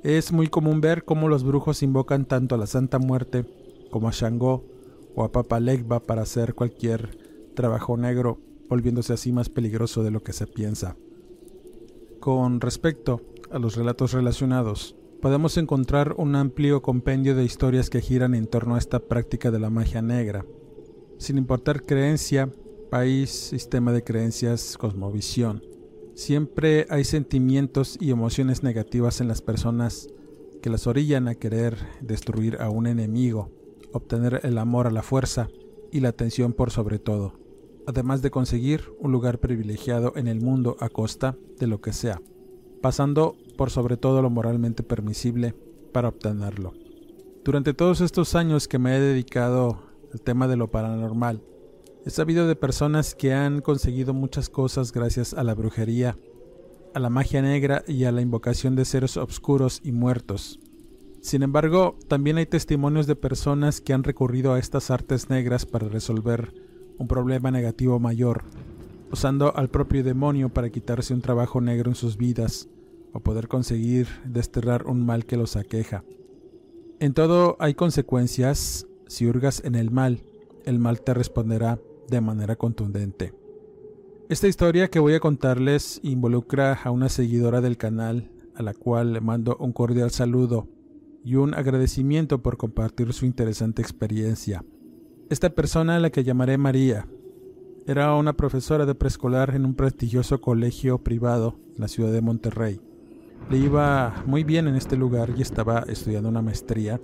Es 0.03 0.31
muy 0.31 0.47
común 0.47 0.81
ver 0.81 1.05
cómo 1.05 1.27
los 1.27 1.43
brujos 1.43 1.83
invocan 1.83 2.25
tanto 2.25 2.55
a 2.55 2.57
la 2.57 2.67
Santa 2.67 2.97
Muerte 2.97 3.45
como 3.91 4.07
a 4.09 4.11
Shango 4.11 4.65
o 5.15 5.23
a 5.23 5.31
Papa 5.31 5.59
Legba 5.59 6.01
para 6.01 6.23
hacer 6.23 6.55
cualquier 6.55 7.17
trabajo 7.53 7.97
negro, 7.97 8.39
volviéndose 8.69 9.13
así 9.13 9.31
más 9.31 9.49
peligroso 9.49 10.03
de 10.03 10.11
lo 10.11 10.23
que 10.23 10.33
se 10.33 10.47
piensa. 10.47 10.95
Con 12.19 12.61
respecto 12.61 13.21
a 13.51 13.59
los 13.59 13.75
relatos 13.75 14.13
relacionados, 14.13 14.95
podemos 15.21 15.57
encontrar 15.57 16.15
un 16.17 16.35
amplio 16.35 16.81
compendio 16.81 17.35
de 17.35 17.43
historias 17.43 17.89
que 17.89 18.01
giran 18.01 18.33
en 18.33 18.47
torno 18.47 18.75
a 18.75 18.79
esta 18.79 18.99
práctica 18.99 19.51
de 19.51 19.59
la 19.59 19.69
magia 19.69 20.01
negra. 20.01 20.45
Sin 21.17 21.37
importar 21.37 21.83
creencia, 21.83 22.49
país, 22.89 23.29
sistema 23.29 23.91
de 23.91 24.03
creencias, 24.03 24.77
cosmovisión, 24.77 25.61
siempre 26.21 26.85
hay 26.89 27.03
sentimientos 27.03 27.97
y 27.99 28.11
emociones 28.11 28.61
negativas 28.61 29.21
en 29.21 29.27
las 29.27 29.41
personas 29.41 30.07
que 30.61 30.69
las 30.69 30.85
orillan 30.85 31.27
a 31.27 31.35
querer 31.35 31.77
destruir 32.01 32.61
a 32.61 32.69
un 32.69 32.85
enemigo 32.85 33.49
obtener 33.91 34.39
el 34.43 34.57
amor 34.57 34.87
a 34.87 34.91
la 34.91 35.01
fuerza 35.01 35.49
y 35.91 35.99
la 35.99 36.09
atención 36.09 36.53
por 36.53 36.71
sobre 36.71 36.99
todo, 36.99 37.33
además 37.87 38.21
de 38.21 38.31
conseguir 38.31 38.83
un 38.99 39.11
lugar 39.11 39.39
privilegiado 39.39 40.13
en 40.15 40.27
el 40.27 40.41
mundo 40.41 40.77
a 40.79 40.89
costa 40.89 41.35
de 41.59 41.67
lo 41.67 41.81
que 41.81 41.91
sea, 41.91 42.21
pasando 42.81 43.35
por 43.57 43.69
sobre 43.69 43.97
todo 43.97 44.21
lo 44.21 44.29
moralmente 44.29 44.83
permisible 44.83 45.55
para 45.91 46.09
obtenerlo. 46.09 46.73
Durante 47.43 47.73
todos 47.73 47.99
estos 47.99 48.35
años 48.35 48.67
que 48.67 48.79
me 48.79 48.95
he 48.95 48.99
dedicado 48.99 49.81
al 50.13 50.21
tema 50.21 50.47
de 50.47 50.55
lo 50.55 50.69
paranormal, 50.69 51.41
he 52.05 52.09
sabido 52.09 52.47
de 52.47 52.55
personas 52.55 53.15
que 53.15 53.33
han 53.33 53.61
conseguido 53.61 54.13
muchas 54.13 54.49
cosas 54.49 54.91
gracias 54.91 55.33
a 55.33 55.43
la 55.43 55.53
brujería, 55.53 56.17
a 56.93 56.99
la 56.99 57.09
magia 57.09 57.41
negra 57.41 57.83
y 57.87 58.05
a 58.05 58.11
la 58.11 58.21
invocación 58.21 58.75
de 58.75 58.85
seres 58.85 59.17
oscuros 59.17 59.81
y 59.83 59.91
muertos, 59.91 60.59
sin 61.21 61.43
embargo, 61.43 61.97
también 62.07 62.37
hay 62.37 62.47
testimonios 62.47 63.05
de 63.05 63.15
personas 63.15 63.79
que 63.79 63.93
han 63.93 64.03
recurrido 64.03 64.53
a 64.53 64.59
estas 64.59 64.89
artes 64.89 65.29
negras 65.29 65.67
para 65.67 65.87
resolver 65.87 66.51
un 66.97 67.07
problema 67.07 67.51
negativo 67.51 67.99
mayor, 67.99 68.43
usando 69.11 69.55
al 69.55 69.69
propio 69.69 70.03
demonio 70.03 70.49
para 70.49 70.71
quitarse 70.71 71.13
un 71.13 71.21
trabajo 71.21 71.61
negro 71.61 71.91
en 71.91 71.95
sus 71.95 72.17
vidas 72.17 72.69
o 73.13 73.19
poder 73.19 73.47
conseguir 73.47 74.07
desterrar 74.25 74.87
un 74.87 75.05
mal 75.05 75.25
que 75.27 75.37
los 75.37 75.55
aqueja. 75.55 76.03
En 76.99 77.13
todo 77.13 77.55
hay 77.59 77.75
consecuencias, 77.75 78.87
si 79.05 79.27
hurgas 79.27 79.63
en 79.63 79.75
el 79.75 79.91
mal, 79.91 80.23
el 80.65 80.79
mal 80.79 81.01
te 81.01 81.13
responderá 81.13 81.79
de 82.11 82.21
manera 82.21 82.55
contundente. 82.55 83.33
Esta 84.29 84.47
historia 84.47 84.89
que 84.89 84.99
voy 84.99 85.15
a 85.15 85.19
contarles 85.19 85.99
involucra 86.03 86.73
a 86.73 86.91
una 86.91 87.09
seguidora 87.09 87.61
del 87.61 87.77
canal, 87.77 88.29
a 88.55 88.61
la 88.61 88.73
cual 88.73 89.13
le 89.13 89.21
mando 89.21 89.57
un 89.59 89.73
cordial 89.73 90.11
saludo 90.11 90.67
y 91.23 91.35
un 91.35 91.53
agradecimiento 91.53 92.41
por 92.41 92.57
compartir 92.57 93.13
su 93.13 93.25
interesante 93.25 93.81
experiencia. 93.81 94.63
Esta 95.29 95.49
persona, 95.49 95.95
a 95.95 95.99
la 95.99 96.09
que 96.09 96.23
llamaré 96.23 96.57
María, 96.57 97.07
era 97.87 98.13
una 98.15 98.33
profesora 98.33 98.85
de 98.85 98.95
preescolar 98.95 99.55
en 99.55 99.65
un 99.65 99.73
prestigioso 99.73 100.39
colegio 100.41 100.99
privado 100.99 101.55
en 101.75 101.81
la 101.81 101.87
ciudad 101.87 102.11
de 102.11 102.21
Monterrey. 102.21 102.81
Le 103.49 103.57
iba 103.57 104.23
muy 104.27 104.43
bien 104.43 104.67
en 104.67 104.75
este 104.75 104.97
lugar 104.97 105.33
y 105.35 105.41
estaba 105.41 105.85
estudiando 105.87 106.29
una 106.29 106.41
maestría. 106.41 107.01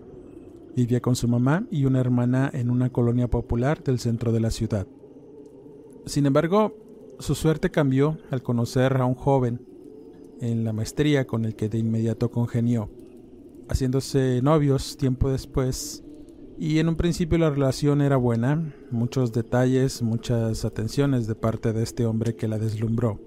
Vivía 0.75 1.01
con 1.01 1.15
su 1.15 1.27
mamá 1.27 1.65
y 1.71 1.85
una 1.85 1.99
hermana 1.99 2.51
en 2.53 2.69
una 2.69 2.89
colonia 2.89 3.27
popular 3.27 3.83
del 3.83 3.99
centro 3.99 4.31
de 4.31 4.39
la 4.39 4.51
ciudad. 4.51 4.87
Sin 6.07 6.25
embargo, 6.25 6.75
su 7.19 7.35
suerte 7.35 7.69
cambió 7.69 8.17
al 8.31 8.41
conocer 8.41 8.97
a 8.97 9.05
un 9.05 9.15
joven 9.15 9.61
en 10.41 10.63
la 10.63 10.73
maestría 10.73 11.27
con 11.27 11.45
el 11.45 11.55
que 11.55 11.69
de 11.69 11.79
inmediato 11.79 12.31
congenió 12.31 12.89
haciéndose 13.69 14.41
novios 14.41 14.97
tiempo 14.97 15.29
después. 15.29 16.03
Y 16.57 16.79
en 16.79 16.89
un 16.89 16.95
principio 16.95 17.37
la 17.37 17.49
relación 17.49 18.01
era 18.01 18.17
buena, 18.17 18.73
muchos 18.89 19.31
detalles, 19.31 20.01
muchas 20.01 20.65
atenciones 20.65 21.27
de 21.27 21.35
parte 21.35 21.73
de 21.73 21.83
este 21.83 22.05
hombre 22.05 22.35
que 22.35 22.47
la 22.47 22.57
deslumbró. 22.57 23.19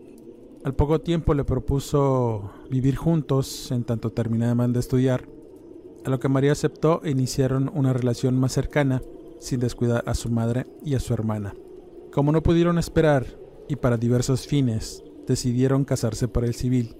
Al 0.64 0.74
poco 0.74 1.00
tiempo 1.00 1.32
le 1.34 1.44
propuso 1.44 2.50
vivir 2.70 2.96
juntos 2.96 3.70
en 3.70 3.84
tanto 3.84 4.10
terminaban 4.10 4.72
de 4.72 4.80
estudiar, 4.80 5.28
a 6.04 6.10
lo 6.10 6.18
que 6.18 6.28
María 6.28 6.52
aceptó 6.52 7.02
e 7.04 7.10
iniciaron 7.10 7.70
una 7.74 7.92
relación 7.92 8.38
más 8.38 8.52
cercana, 8.52 9.02
sin 9.38 9.60
descuidar 9.60 10.02
a 10.06 10.14
su 10.14 10.30
madre 10.30 10.66
y 10.84 10.94
a 10.94 11.00
su 11.00 11.14
hermana. 11.14 11.54
Como 12.12 12.32
no 12.32 12.42
pudieron 12.42 12.78
esperar, 12.78 13.26
y 13.68 13.76
para 13.76 13.96
diversos 13.96 14.46
fines, 14.46 15.04
decidieron 15.28 15.84
casarse 15.84 16.26
por 16.26 16.44
el 16.44 16.54
civil 16.54 16.96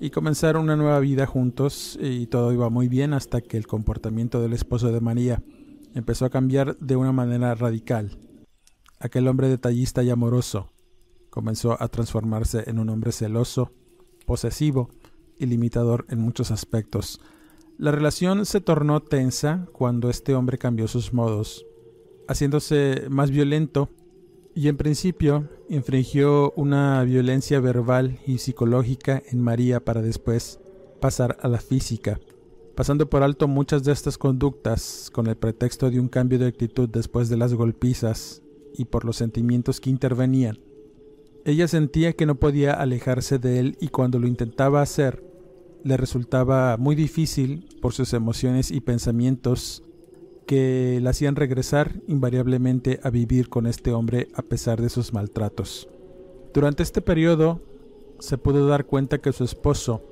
y 0.00 0.10
comenzaron 0.10 0.64
una 0.64 0.74
nueva 0.74 0.98
vida 0.98 1.26
juntos 1.26 1.96
y 2.00 2.26
todo 2.26 2.52
iba 2.52 2.68
muy 2.70 2.88
bien 2.88 3.14
hasta 3.14 3.40
que 3.40 3.56
el 3.56 3.68
comportamiento 3.68 4.42
del 4.42 4.52
esposo 4.52 4.90
de 4.90 5.00
María 5.00 5.44
empezó 5.94 6.24
a 6.24 6.30
cambiar 6.30 6.76
de 6.78 6.96
una 6.96 7.12
manera 7.12 7.54
radical. 7.54 8.18
Aquel 8.98 9.28
hombre 9.28 9.46
detallista 9.46 10.02
y 10.02 10.10
amoroso 10.10 10.72
comenzó 11.30 11.80
a 11.80 11.86
transformarse 11.86 12.64
en 12.68 12.80
un 12.80 12.88
hombre 12.88 13.12
celoso, 13.12 13.70
posesivo 14.26 14.88
y 15.38 15.46
limitador 15.46 16.04
en 16.08 16.18
muchos 16.18 16.50
aspectos. 16.50 17.20
La 17.78 17.92
relación 17.92 18.44
se 18.44 18.60
tornó 18.60 18.98
tensa 19.02 19.68
cuando 19.70 20.10
este 20.10 20.34
hombre 20.34 20.58
cambió 20.58 20.88
sus 20.88 21.12
modos, 21.12 21.64
haciéndose 22.26 23.06
más 23.08 23.30
violento 23.30 23.88
y 24.54 24.68
en 24.68 24.76
principio 24.76 25.48
infringió 25.68 26.52
una 26.56 27.02
violencia 27.04 27.60
verbal 27.60 28.18
y 28.26 28.38
psicológica 28.38 29.22
en 29.30 29.40
María 29.40 29.80
para 29.80 30.02
después 30.02 30.60
pasar 31.00 31.38
a 31.40 31.48
la 31.48 31.58
física, 31.58 32.20
pasando 32.74 33.08
por 33.08 33.22
alto 33.22 33.48
muchas 33.48 33.82
de 33.84 33.92
estas 33.92 34.18
conductas 34.18 35.10
con 35.12 35.26
el 35.26 35.36
pretexto 35.36 35.90
de 35.90 36.00
un 36.00 36.08
cambio 36.08 36.38
de 36.38 36.46
actitud 36.46 36.88
después 36.88 37.28
de 37.28 37.36
las 37.36 37.54
golpizas 37.54 38.42
y 38.76 38.84
por 38.84 39.04
los 39.04 39.16
sentimientos 39.16 39.80
que 39.80 39.90
intervenían. 39.90 40.58
Ella 41.44 41.66
sentía 41.66 42.12
que 42.12 42.26
no 42.26 42.36
podía 42.36 42.74
alejarse 42.74 43.38
de 43.38 43.58
él 43.58 43.76
y 43.80 43.88
cuando 43.88 44.18
lo 44.18 44.28
intentaba 44.28 44.82
hacer, 44.82 45.24
le 45.82 45.96
resultaba 45.96 46.76
muy 46.76 46.94
difícil 46.94 47.66
por 47.80 47.92
sus 47.92 48.12
emociones 48.12 48.70
y 48.70 48.80
pensamientos 48.80 49.82
que 50.46 51.00
la 51.02 51.10
hacían 51.10 51.36
regresar 51.36 52.00
invariablemente 52.08 53.00
a 53.02 53.10
vivir 53.10 53.48
con 53.48 53.66
este 53.66 53.92
hombre 53.92 54.28
a 54.34 54.42
pesar 54.42 54.80
de 54.80 54.88
sus 54.88 55.12
maltratos. 55.12 55.88
Durante 56.54 56.82
este 56.82 57.00
periodo 57.00 57.60
se 58.18 58.38
pudo 58.38 58.66
dar 58.66 58.86
cuenta 58.86 59.18
que 59.18 59.32
su 59.32 59.44
esposo 59.44 60.02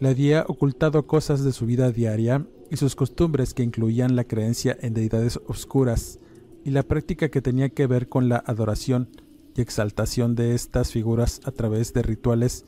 le 0.00 0.08
había 0.08 0.44
ocultado 0.48 1.06
cosas 1.06 1.44
de 1.44 1.52
su 1.52 1.66
vida 1.66 1.90
diaria 1.92 2.46
y 2.70 2.76
sus 2.76 2.96
costumbres 2.96 3.54
que 3.54 3.62
incluían 3.62 4.16
la 4.16 4.24
creencia 4.24 4.76
en 4.80 4.94
deidades 4.94 5.38
oscuras 5.46 6.18
y 6.64 6.70
la 6.70 6.82
práctica 6.82 7.28
que 7.28 7.42
tenía 7.42 7.68
que 7.68 7.86
ver 7.86 8.08
con 8.08 8.28
la 8.28 8.42
adoración 8.46 9.08
y 9.54 9.60
exaltación 9.60 10.34
de 10.34 10.54
estas 10.54 10.90
figuras 10.90 11.40
a 11.44 11.52
través 11.52 11.92
de 11.92 12.02
rituales 12.02 12.64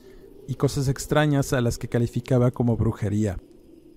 y 0.47 0.55
cosas 0.55 0.89
extrañas 0.89 1.53
a 1.53 1.61
las 1.61 1.79
que 1.79 1.89
calificaba 1.89 2.51
como 2.51 2.77
brujería. 2.77 3.39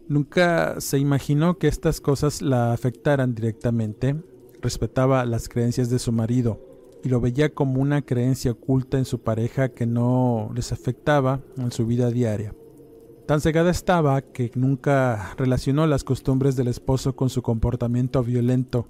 Nunca 0.10 0.82
se 0.82 0.98
imaginó 0.98 1.60
que 1.60 1.68
estas 1.68 2.02
cosas 2.02 2.42
la 2.42 2.74
afectaran 2.74 3.36
directamente. 3.36 4.16
Respetaba 4.60 5.24
las 5.24 5.48
creencias 5.48 5.92
de 5.92 6.00
su 6.00 6.12
marido 6.12 6.60
y 7.04 7.10
lo 7.10 7.22
veía 7.22 7.54
como 7.54 7.80
una 7.80 8.02
creencia 8.02 8.52
oculta 8.52 8.98
en 8.98 9.06
su 9.06 9.20
pareja 9.20 9.70
que 9.70 9.86
no 9.86 10.50
les 10.56 10.72
afectaba 10.72 11.42
en 11.58 11.72
su 11.72 11.86
vida 11.86 12.10
diaria. 12.10 12.56
Tan 13.28 13.40
cegada 13.40 13.70
estaba 13.70 14.24
que 14.24 14.50
nunca 14.56 15.36
relacionó 15.38 15.86
las 15.86 16.04
costumbres 16.04 16.56
del 16.56 16.70
esposo 16.70 17.16
con 17.16 17.30
su 17.30 17.44
comportamiento 17.44 18.24
violento. 18.24 18.88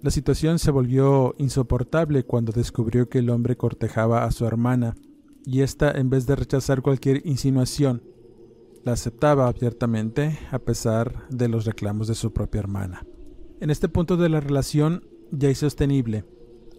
La 0.00 0.12
situación 0.12 0.60
se 0.60 0.70
volvió 0.70 1.34
insoportable 1.38 2.22
cuando 2.22 2.52
descubrió 2.52 3.08
que 3.08 3.18
el 3.18 3.30
hombre 3.30 3.56
cortejaba 3.56 4.22
a 4.22 4.30
su 4.30 4.46
hermana, 4.46 4.94
y 5.44 5.62
ésta, 5.62 5.90
en 5.90 6.08
vez 6.08 6.26
de 6.26 6.36
rechazar 6.36 6.82
cualquier 6.82 7.26
insinuación, 7.26 8.02
la 8.84 8.92
aceptaba 8.92 9.46
abiertamente 9.46 10.38
a 10.50 10.58
pesar 10.58 11.28
de 11.30 11.48
los 11.48 11.64
reclamos 11.64 12.08
de 12.08 12.14
su 12.14 12.32
propia 12.32 12.60
hermana. 12.60 13.06
En 13.60 13.70
este 13.70 13.88
punto 13.88 14.16
de 14.16 14.28
la 14.28 14.40
relación 14.40 15.04
ya 15.30 15.48
insostenible, 15.48 16.24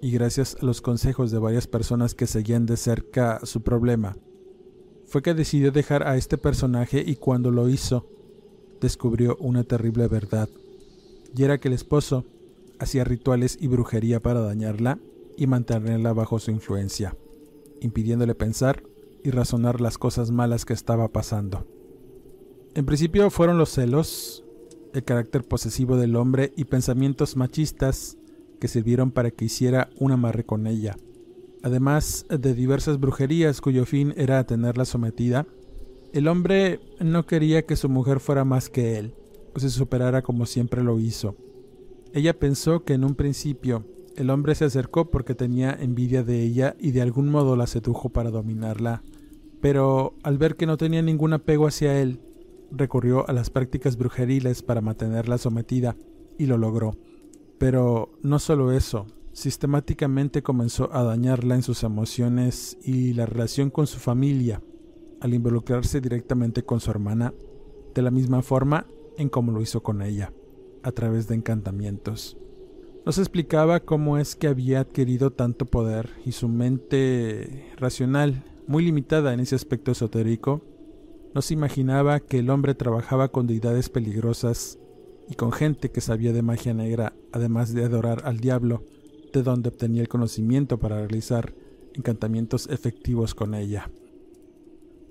y 0.01 0.11
gracias 0.11 0.57
a 0.61 0.65
los 0.65 0.81
consejos 0.81 1.31
de 1.31 1.39
varias 1.39 1.65
personas 1.65 2.13
que 2.13 2.27
seguían 2.27 2.65
de 2.65 2.75
cerca 2.75 3.39
su 3.43 3.61
problema, 3.63 4.17
fue 5.05 5.21
que 5.21 5.33
decidió 5.33 5.71
dejar 5.71 6.05
a 6.05 6.17
este 6.17 6.37
personaje 6.37 7.03
y 7.05 7.15
cuando 7.15 7.51
lo 7.51 7.69
hizo, 7.69 8.09
descubrió 8.81 9.37
una 9.39 9.63
terrible 9.63 10.07
verdad, 10.07 10.49
y 11.35 11.43
era 11.43 11.57
que 11.59 11.69
el 11.69 11.73
esposo 11.73 12.25
hacía 12.79 13.05
rituales 13.05 13.57
y 13.61 13.67
brujería 13.67 14.21
para 14.21 14.41
dañarla 14.41 14.99
y 15.37 15.47
mantenerla 15.47 16.11
bajo 16.11 16.37
su 16.37 16.51
influencia, 16.51 17.15
impidiéndole 17.79 18.35
pensar 18.35 18.83
y 19.23 19.31
razonar 19.31 19.79
las 19.79 19.97
cosas 19.97 20.31
malas 20.31 20.65
que 20.65 20.73
estaba 20.73 21.07
pasando. 21.07 21.65
En 22.75 22.87
principio 22.87 23.29
fueron 23.29 23.59
los 23.59 23.69
celos, 23.69 24.43
el 24.93 25.03
carácter 25.03 25.43
posesivo 25.43 25.95
del 25.95 26.15
hombre 26.15 26.53
y 26.57 26.65
pensamientos 26.65 27.37
machistas 27.37 28.17
que 28.59 28.67
sirvieron 28.67 29.11
para 29.11 29.29
que 29.29 29.45
hiciera 29.45 29.91
un 29.99 30.11
amarre 30.11 30.43
con 30.43 30.65
ella, 30.65 30.97
además 31.61 32.25
de 32.29 32.55
diversas 32.55 32.99
brujerías 32.99 33.61
cuyo 33.61 33.85
fin 33.85 34.15
era 34.17 34.43
tenerla 34.47 34.85
sometida. 34.85 35.45
El 36.13 36.27
hombre 36.27 36.79
no 36.99 37.27
quería 37.27 37.63
que 37.63 37.75
su 37.75 37.89
mujer 37.89 38.19
fuera 38.19 38.43
más 38.43 38.69
que 38.69 38.97
él, 38.97 39.13
o 39.53 39.59
se 39.59 39.69
superara 39.69 40.23
como 40.23 40.47
siempre 40.47 40.83
lo 40.83 40.99
hizo. 40.99 41.35
Ella 42.11 42.39
pensó 42.39 42.83
que 42.83 42.93
en 42.93 43.03
un 43.03 43.13
principio 43.13 43.85
el 44.15 44.31
hombre 44.31 44.55
se 44.55 44.65
acercó 44.65 45.11
porque 45.11 45.35
tenía 45.35 45.77
envidia 45.79 46.23
de 46.23 46.41
ella 46.41 46.75
y 46.79 46.89
de 46.89 47.03
algún 47.03 47.29
modo 47.29 47.55
la 47.55 47.67
sedujo 47.67 48.09
para 48.09 48.31
dominarla, 48.31 49.03
pero 49.61 50.15
al 50.23 50.39
ver 50.39 50.55
que 50.55 50.65
no 50.65 50.77
tenía 50.77 51.03
ningún 51.03 51.33
apego 51.33 51.67
hacia 51.67 52.01
él, 52.01 52.19
recurrió 52.75 53.29
a 53.29 53.33
las 53.33 53.49
prácticas 53.49 53.97
brujeriles 53.97 54.63
para 54.63 54.81
mantenerla 54.81 55.37
sometida 55.37 55.95
y 56.37 56.45
lo 56.47 56.57
logró. 56.57 56.97
Pero 57.57 58.11
no 58.21 58.39
solo 58.39 58.71
eso, 58.71 59.05
sistemáticamente 59.31 60.43
comenzó 60.43 60.93
a 60.93 61.03
dañarla 61.03 61.55
en 61.55 61.63
sus 61.63 61.83
emociones 61.83 62.77
y 62.83 63.13
la 63.13 63.25
relación 63.25 63.69
con 63.69 63.87
su 63.87 63.99
familia, 63.99 64.61
al 65.21 65.33
involucrarse 65.33 66.01
directamente 66.01 66.63
con 66.63 66.79
su 66.79 66.91
hermana, 66.91 67.33
de 67.93 68.01
la 68.01 68.11
misma 68.11 68.41
forma 68.41 68.87
en 69.17 69.29
como 69.29 69.51
lo 69.51 69.61
hizo 69.61 69.83
con 69.83 70.01
ella, 70.01 70.33
a 70.81 70.91
través 70.91 71.27
de 71.27 71.35
encantamientos. 71.35 72.37
Nos 73.05 73.17
explicaba 73.17 73.81
cómo 73.81 74.17
es 74.17 74.35
que 74.35 74.47
había 74.47 74.79
adquirido 74.79 75.31
tanto 75.31 75.65
poder 75.65 76.09
y 76.25 76.31
su 76.31 76.47
mente 76.47 77.71
racional, 77.77 78.43
muy 78.65 78.85
limitada 78.85 79.33
en 79.33 79.41
ese 79.41 79.55
aspecto 79.55 79.91
esotérico, 79.91 80.61
no 81.33 81.41
se 81.41 81.53
imaginaba 81.55 82.19
que 82.19 82.39
el 82.39 82.49
hombre 82.49 82.75
trabajaba 82.75 83.29
con 83.29 83.47
deidades 83.47 83.89
peligrosas 83.89 84.77
y 85.27 85.35
con 85.35 85.51
gente 85.51 85.89
que 85.89 86.01
sabía 86.01 86.31
de 86.31 86.43
magia 86.43 86.73
negra, 86.73 87.13
además 87.31 87.73
de 87.73 87.83
adorar 87.83 88.21
al 88.25 88.39
diablo, 88.39 88.83
de 89.33 89.41
donde 89.41 89.69
obtenía 89.69 90.01
el 90.01 90.09
conocimiento 90.09 90.77
para 90.77 90.97
realizar 90.97 91.55
encantamientos 91.95 92.67
efectivos 92.69 93.33
con 93.33 93.55
ella. 93.55 93.89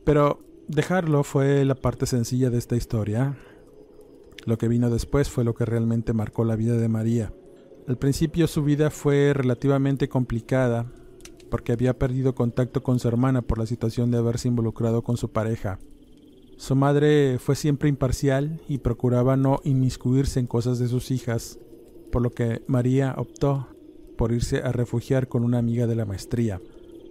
Pero 0.04 0.40
dejarlo 0.68 1.24
fue 1.24 1.64
la 1.64 1.74
parte 1.74 2.06
sencilla 2.06 2.50
de 2.50 2.58
esta 2.58 2.76
historia. 2.76 3.36
Lo 4.44 4.58
que 4.58 4.68
vino 4.68 4.90
después 4.90 5.28
fue 5.28 5.44
lo 5.44 5.54
que 5.54 5.64
realmente 5.64 6.12
marcó 6.12 6.44
la 6.44 6.56
vida 6.56 6.76
de 6.76 6.88
María. 6.88 7.32
Al 7.88 7.98
principio 7.98 8.46
su 8.46 8.62
vida 8.62 8.90
fue 8.90 9.32
relativamente 9.34 10.08
complicada 10.08 10.86
porque 11.50 11.72
había 11.72 11.98
perdido 11.98 12.34
contacto 12.34 12.82
con 12.82 13.00
su 13.00 13.08
hermana 13.08 13.42
por 13.42 13.58
la 13.58 13.66
situación 13.66 14.12
de 14.12 14.18
haberse 14.18 14.48
involucrado 14.48 15.02
con 15.02 15.16
su 15.16 15.30
pareja 15.32 15.80
su 16.62 16.76
madre 16.76 17.40
fue 17.40 17.56
siempre 17.56 17.88
imparcial 17.88 18.60
y 18.68 18.78
procuraba 18.78 19.36
no 19.36 19.58
inmiscuirse 19.64 20.38
en 20.38 20.46
cosas 20.46 20.78
de 20.78 20.86
sus 20.86 21.10
hijas, 21.10 21.58
por 22.12 22.22
lo 22.22 22.30
que 22.30 22.62
María 22.68 23.16
optó 23.18 23.66
por 24.16 24.30
irse 24.30 24.58
a 24.58 24.70
refugiar 24.70 25.26
con 25.26 25.42
una 25.42 25.58
amiga 25.58 25.88
de 25.88 25.96
la 25.96 26.04
maestría, 26.04 26.60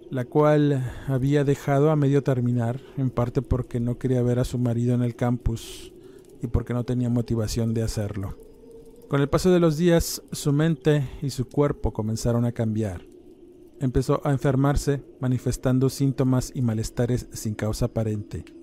la 0.08 0.24
cual 0.24 0.90
había 1.06 1.44
dejado 1.44 1.90
a 1.90 1.96
medio 1.96 2.22
terminar, 2.22 2.80
en 2.96 3.10
parte 3.10 3.42
porque 3.42 3.78
no 3.78 3.98
quería 3.98 4.22
ver 4.22 4.38
a 4.38 4.44
su 4.44 4.56
marido 4.56 4.94
en 4.94 5.02
el 5.02 5.16
campus 5.16 5.92
y 6.42 6.46
porque 6.46 6.72
no 6.72 6.84
tenía 6.84 7.10
motivación 7.10 7.74
de 7.74 7.82
hacerlo. 7.82 8.38
Con 9.08 9.20
el 9.20 9.28
paso 9.28 9.50
de 9.50 9.60
los 9.60 9.76
días, 9.76 10.22
su 10.32 10.54
mente 10.54 11.06
y 11.20 11.28
su 11.28 11.46
cuerpo 11.46 11.92
comenzaron 11.92 12.46
a 12.46 12.52
cambiar. 12.52 13.02
Empezó 13.80 14.26
a 14.26 14.32
enfermarse, 14.32 15.02
manifestando 15.20 15.90
síntomas 15.90 16.52
y 16.54 16.62
malestares 16.62 17.26
sin 17.32 17.54
causa 17.54 17.84
aparente. 17.84 18.61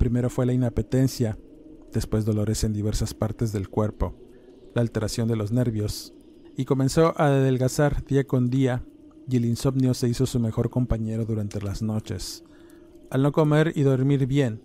Primero 0.00 0.30
fue 0.30 0.46
la 0.46 0.54
inapetencia, 0.54 1.36
después 1.92 2.24
dolores 2.24 2.64
en 2.64 2.72
diversas 2.72 3.12
partes 3.12 3.52
del 3.52 3.68
cuerpo, 3.68 4.14
la 4.74 4.80
alteración 4.80 5.28
de 5.28 5.36
los 5.36 5.52
nervios, 5.52 6.14
y 6.56 6.64
comenzó 6.64 7.12
a 7.20 7.26
adelgazar 7.26 8.02
día 8.06 8.26
con 8.26 8.48
día, 8.48 8.82
y 9.28 9.36
el 9.36 9.44
insomnio 9.44 9.92
se 9.92 10.08
hizo 10.08 10.24
su 10.24 10.40
mejor 10.40 10.70
compañero 10.70 11.26
durante 11.26 11.60
las 11.60 11.82
noches. 11.82 12.44
Al 13.10 13.22
no 13.22 13.30
comer 13.30 13.74
y 13.76 13.82
dormir 13.82 14.26
bien, 14.26 14.62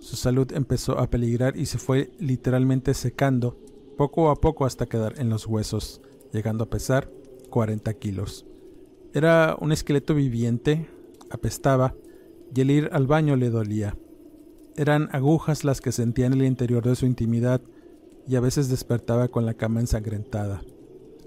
su 0.00 0.16
salud 0.16 0.50
empezó 0.52 0.98
a 0.98 1.08
peligrar 1.10 1.56
y 1.56 1.66
se 1.66 1.78
fue 1.78 2.10
literalmente 2.18 2.92
secando, 2.94 3.60
poco 3.96 4.30
a 4.30 4.34
poco 4.34 4.66
hasta 4.66 4.86
quedar 4.86 5.20
en 5.20 5.30
los 5.30 5.46
huesos, 5.46 6.02
llegando 6.32 6.64
a 6.64 6.70
pesar 6.70 7.08
40 7.50 7.94
kilos. 7.94 8.46
Era 9.14 9.56
un 9.60 9.70
esqueleto 9.70 10.12
viviente, 10.12 10.88
apestaba, 11.30 11.94
y 12.52 12.62
el 12.62 12.72
ir 12.72 12.88
al 12.90 13.06
baño 13.06 13.36
le 13.36 13.48
dolía. 13.48 13.96
Eran 14.76 15.08
agujas 15.12 15.64
las 15.64 15.80
que 15.80 15.90
sentía 15.90 16.26
en 16.26 16.34
el 16.34 16.44
interior 16.44 16.84
de 16.84 16.96
su 16.96 17.06
intimidad 17.06 17.62
y 18.28 18.36
a 18.36 18.40
veces 18.40 18.68
despertaba 18.68 19.28
con 19.28 19.46
la 19.46 19.54
cama 19.54 19.80
ensangrentada. 19.80 20.62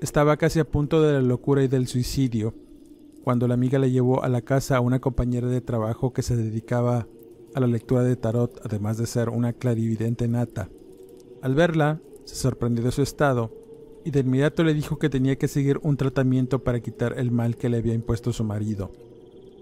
Estaba 0.02 0.38
casi 0.38 0.60
a 0.60 0.70
punto 0.70 1.02
de 1.02 1.14
la 1.14 1.22
locura 1.22 1.64
y 1.64 1.68
del 1.68 1.88
suicidio, 1.88 2.54
cuando 3.24 3.48
la 3.48 3.56
amiga 3.56 3.80
le 3.80 3.90
llevó 3.90 4.24
a 4.24 4.30
la 4.30 4.42
casa 4.42 4.78
a 4.78 4.82
una 4.82 5.00
compañera 5.00 5.48
de 5.48 5.62
trabajo 5.62 6.14
que 6.14 6.22
se 6.22 6.36
dedicaba 6.36 7.08
a 7.56 7.60
la 7.60 7.68
lectura 7.68 8.04
de 8.04 8.16
tarot, 8.16 8.62
además 8.64 8.98
de 8.98 9.08
ser 9.08 9.30
una 9.30 9.54
clarividente 9.54 10.28
nata. 10.28 10.70
Al 11.42 11.56
verla, 11.56 12.02
se 12.26 12.36
sorprendió 12.36 12.84
de 12.84 12.92
su 12.92 13.02
estado 13.02 13.52
y 14.06 14.12
de 14.12 14.20
inmediato 14.20 14.64
le 14.64 14.76
dijo 14.76 15.00
que 15.00 15.10
tenía 15.10 15.38
que 15.38 15.48
seguir 15.48 15.80
un 15.82 15.98
tratamiento 15.98 16.64
para 16.64 16.82
quitar 16.82 17.18
el 17.18 17.32
mal 17.32 17.58
que 17.58 17.70
le 17.70 17.78
había 17.78 17.96
impuesto 17.96 18.32
su 18.32 18.44
marido. 18.44 18.92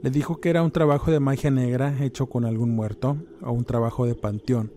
Le 0.04 0.12
dijo 0.12 0.40
que 0.40 0.50
era 0.50 0.62
un 0.62 0.72
trabajo 0.72 1.10
de 1.12 1.20
magia 1.20 1.50
negra 1.50 1.98
hecho 2.04 2.28
con 2.28 2.46
algún 2.46 2.76
muerto 2.76 3.18
o 3.42 3.52
un 3.52 3.66
trabajo 3.66 4.06
de 4.06 4.14
panteón, 4.14 4.72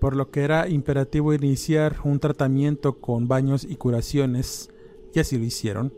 por 0.00 0.16
lo 0.16 0.30
que 0.30 0.40
era 0.40 0.68
imperativo 0.68 1.34
iniciar 1.34 1.96
un 2.04 2.20
tratamiento 2.20 2.94
con 2.94 3.28
baños 3.28 3.64
y 3.64 3.76
curaciones, 3.76 4.70
y 5.14 5.20
así 5.20 5.38
lo 5.38 5.44
hicieron. 5.44 5.92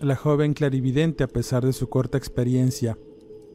La 0.00 0.16
joven 0.16 0.54
clarividente, 0.54 1.22
a 1.22 1.28
pesar 1.28 1.64
de 1.64 1.72
su 1.72 1.88
corta 1.88 2.18
experiencia, 2.18 2.98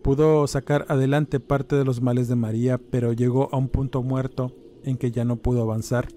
pudo 0.02 0.48
sacar 0.48 0.86
adelante 0.88 1.42
parte 1.42 1.76
de 1.76 1.84
los 1.84 2.02
males 2.02 2.30
de 2.30 2.36
María, 2.36 2.78
pero 2.78 3.12
llegó 3.12 3.50
a 3.52 3.58
un 3.58 3.68
punto 3.68 4.02
muerto 4.04 4.54
en 4.86 4.98
que 4.98 5.12
ya 5.12 5.26
no 5.26 5.36
pudo 5.36 5.64
avanzar, 5.64 6.08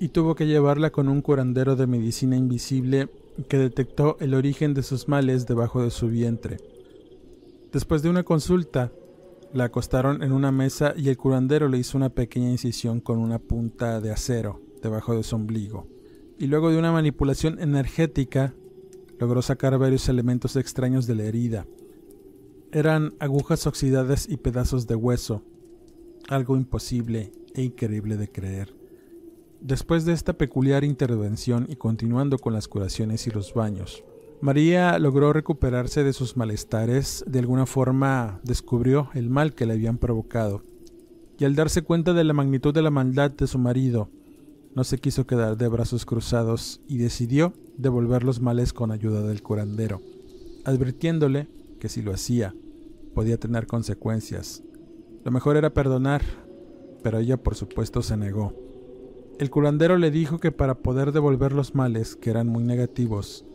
y 0.00 0.08
tuvo 0.08 0.34
que 0.34 0.46
llevarla 0.46 0.90
con 0.90 1.08
un 1.08 1.20
curandero 1.20 1.76
de 1.76 1.86
medicina 1.86 2.36
invisible 2.36 3.10
que 3.48 3.58
detectó 3.58 4.16
el 4.20 4.32
origen 4.32 4.72
de 4.72 4.82
sus 4.82 5.08
males 5.08 5.46
debajo 5.46 5.82
de 5.82 5.90
su 5.90 6.08
vientre. 6.08 6.73
Después 7.74 8.02
de 8.02 8.08
una 8.08 8.22
consulta, 8.22 8.92
la 9.52 9.64
acostaron 9.64 10.22
en 10.22 10.30
una 10.30 10.52
mesa 10.52 10.94
y 10.96 11.08
el 11.08 11.16
curandero 11.16 11.66
le 11.66 11.76
hizo 11.76 11.98
una 11.98 12.08
pequeña 12.08 12.48
incisión 12.48 13.00
con 13.00 13.18
una 13.18 13.40
punta 13.40 14.00
de 14.00 14.12
acero 14.12 14.62
debajo 14.80 15.16
de 15.16 15.24
su 15.24 15.34
ombligo. 15.34 15.88
Y 16.38 16.46
luego 16.46 16.70
de 16.70 16.78
una 16.78 16.92
manipulación 16.92 17.58
energética, 17.58 18.54
logró 19.18 19.42
sacar 19.42 19.76
varios 19.76 20.08
elementos 20.08 20.54
extraños 20.54 21.08
de 21.08 21.16
la 21.16 21.24
herida. 21.24 21.66
Eran 22.70 23.14
agujas 23.18 23.66
oxidadas 23.66 24.28
y 24.28 24.36
pedazos 24.36 24.86
de 24.86 24.94
hueso, 24.94 25.42
algo 26.28 26.56
imposible 26.56 27.32
e 27.54 27.62
increíble 27.62 28.16
de 28.16 28.30
creer. 28.30 28.72
Después 29.60 30.04
de 30.04 30.12
esta 30.12 30.34
peculiar 30.34 30.84
intervención 30.84 31.66
y 31.68 31.74
continuando 31.74 32.38
con 32.38 32.52
las 32.52 32.68
curaciones 32.68 33.26
y 33.26 33.30
los 33.32 33.52
baños, 33.52 34.04
María 34.44 34.98
logró 34.98 35.32
recuperarse 35.32 36.04
de 36.04 36.12
sus 36.12 36.36
malestares, 36.36 37.24
de 37.26 37.38
alguna 37.38 37.64
forma 37.64 38.40
descubrió 38.42 39.08
el 39.14 39.30
mal 39.30 39.54
que 39.54 39.64
le 39.64 39.72
habían 39.72 39.96
provocado 39.96 40.60
y 41.38 41.46
al 41.46 41.54
darse 41.54 41.80
cuenta 41.80 42.12
de 42.12 42.24
la 42.24 42.34
magnitud 42.34 42.74
de 42.74 42.82
la 42.82 42.90
maldad 42.90 43.30
de 43.30 43.46
su 43.46 43.58
marido, 43.58 44.10
no 44.74 44.84
se 44.84 44.98
quiso 44.98 45.26
quedar 45.26 45.56
de 45.56 45.66
brazos 45.68 46.04
cruzados 46.04 46.82
y 46.86 46.98
decidió 46.98 47.54
devolver 47.78 48.22
los 48.22 48.42
males 48.42 48.74
con 48.74 48.92
ayuda 48.92 49.22
del 49.22 49.42
curandero, 49.42 50.02
advirtiéndole 50.66 51.48
que 51.80 51.88
si 51.88 52.02
lo 52.02 52.12
hacía 52.12 52.54
podía 53.14 53.38
tener 53.38 53.66
consecuencias. 53.66 54.62
Lo 55.24 55.30
mejor 55.30 55.56
era 55.56 55.72
perdonar, 55.72 56.20
pero 57.02 57.16
ella 57.16 57.42
por 57.42 57.54
supuesto 57.54 58.02
se 58.02 58.18
negó. 58.18 58.52
El 59.38 59.48
curandero 59.48 59.96
le 59.96 60.10
dijo 60.10 60.38
que 60.38 60.52
para 60.52 60.74
poder 60.74 61.12
devolver 61.12 61.52
los 61.52 61.74
males, 61.74 62.14
que 62.14 62.28
eran 62.28 62.46
muy 62.46 62.62
negativos, 62.62 63.46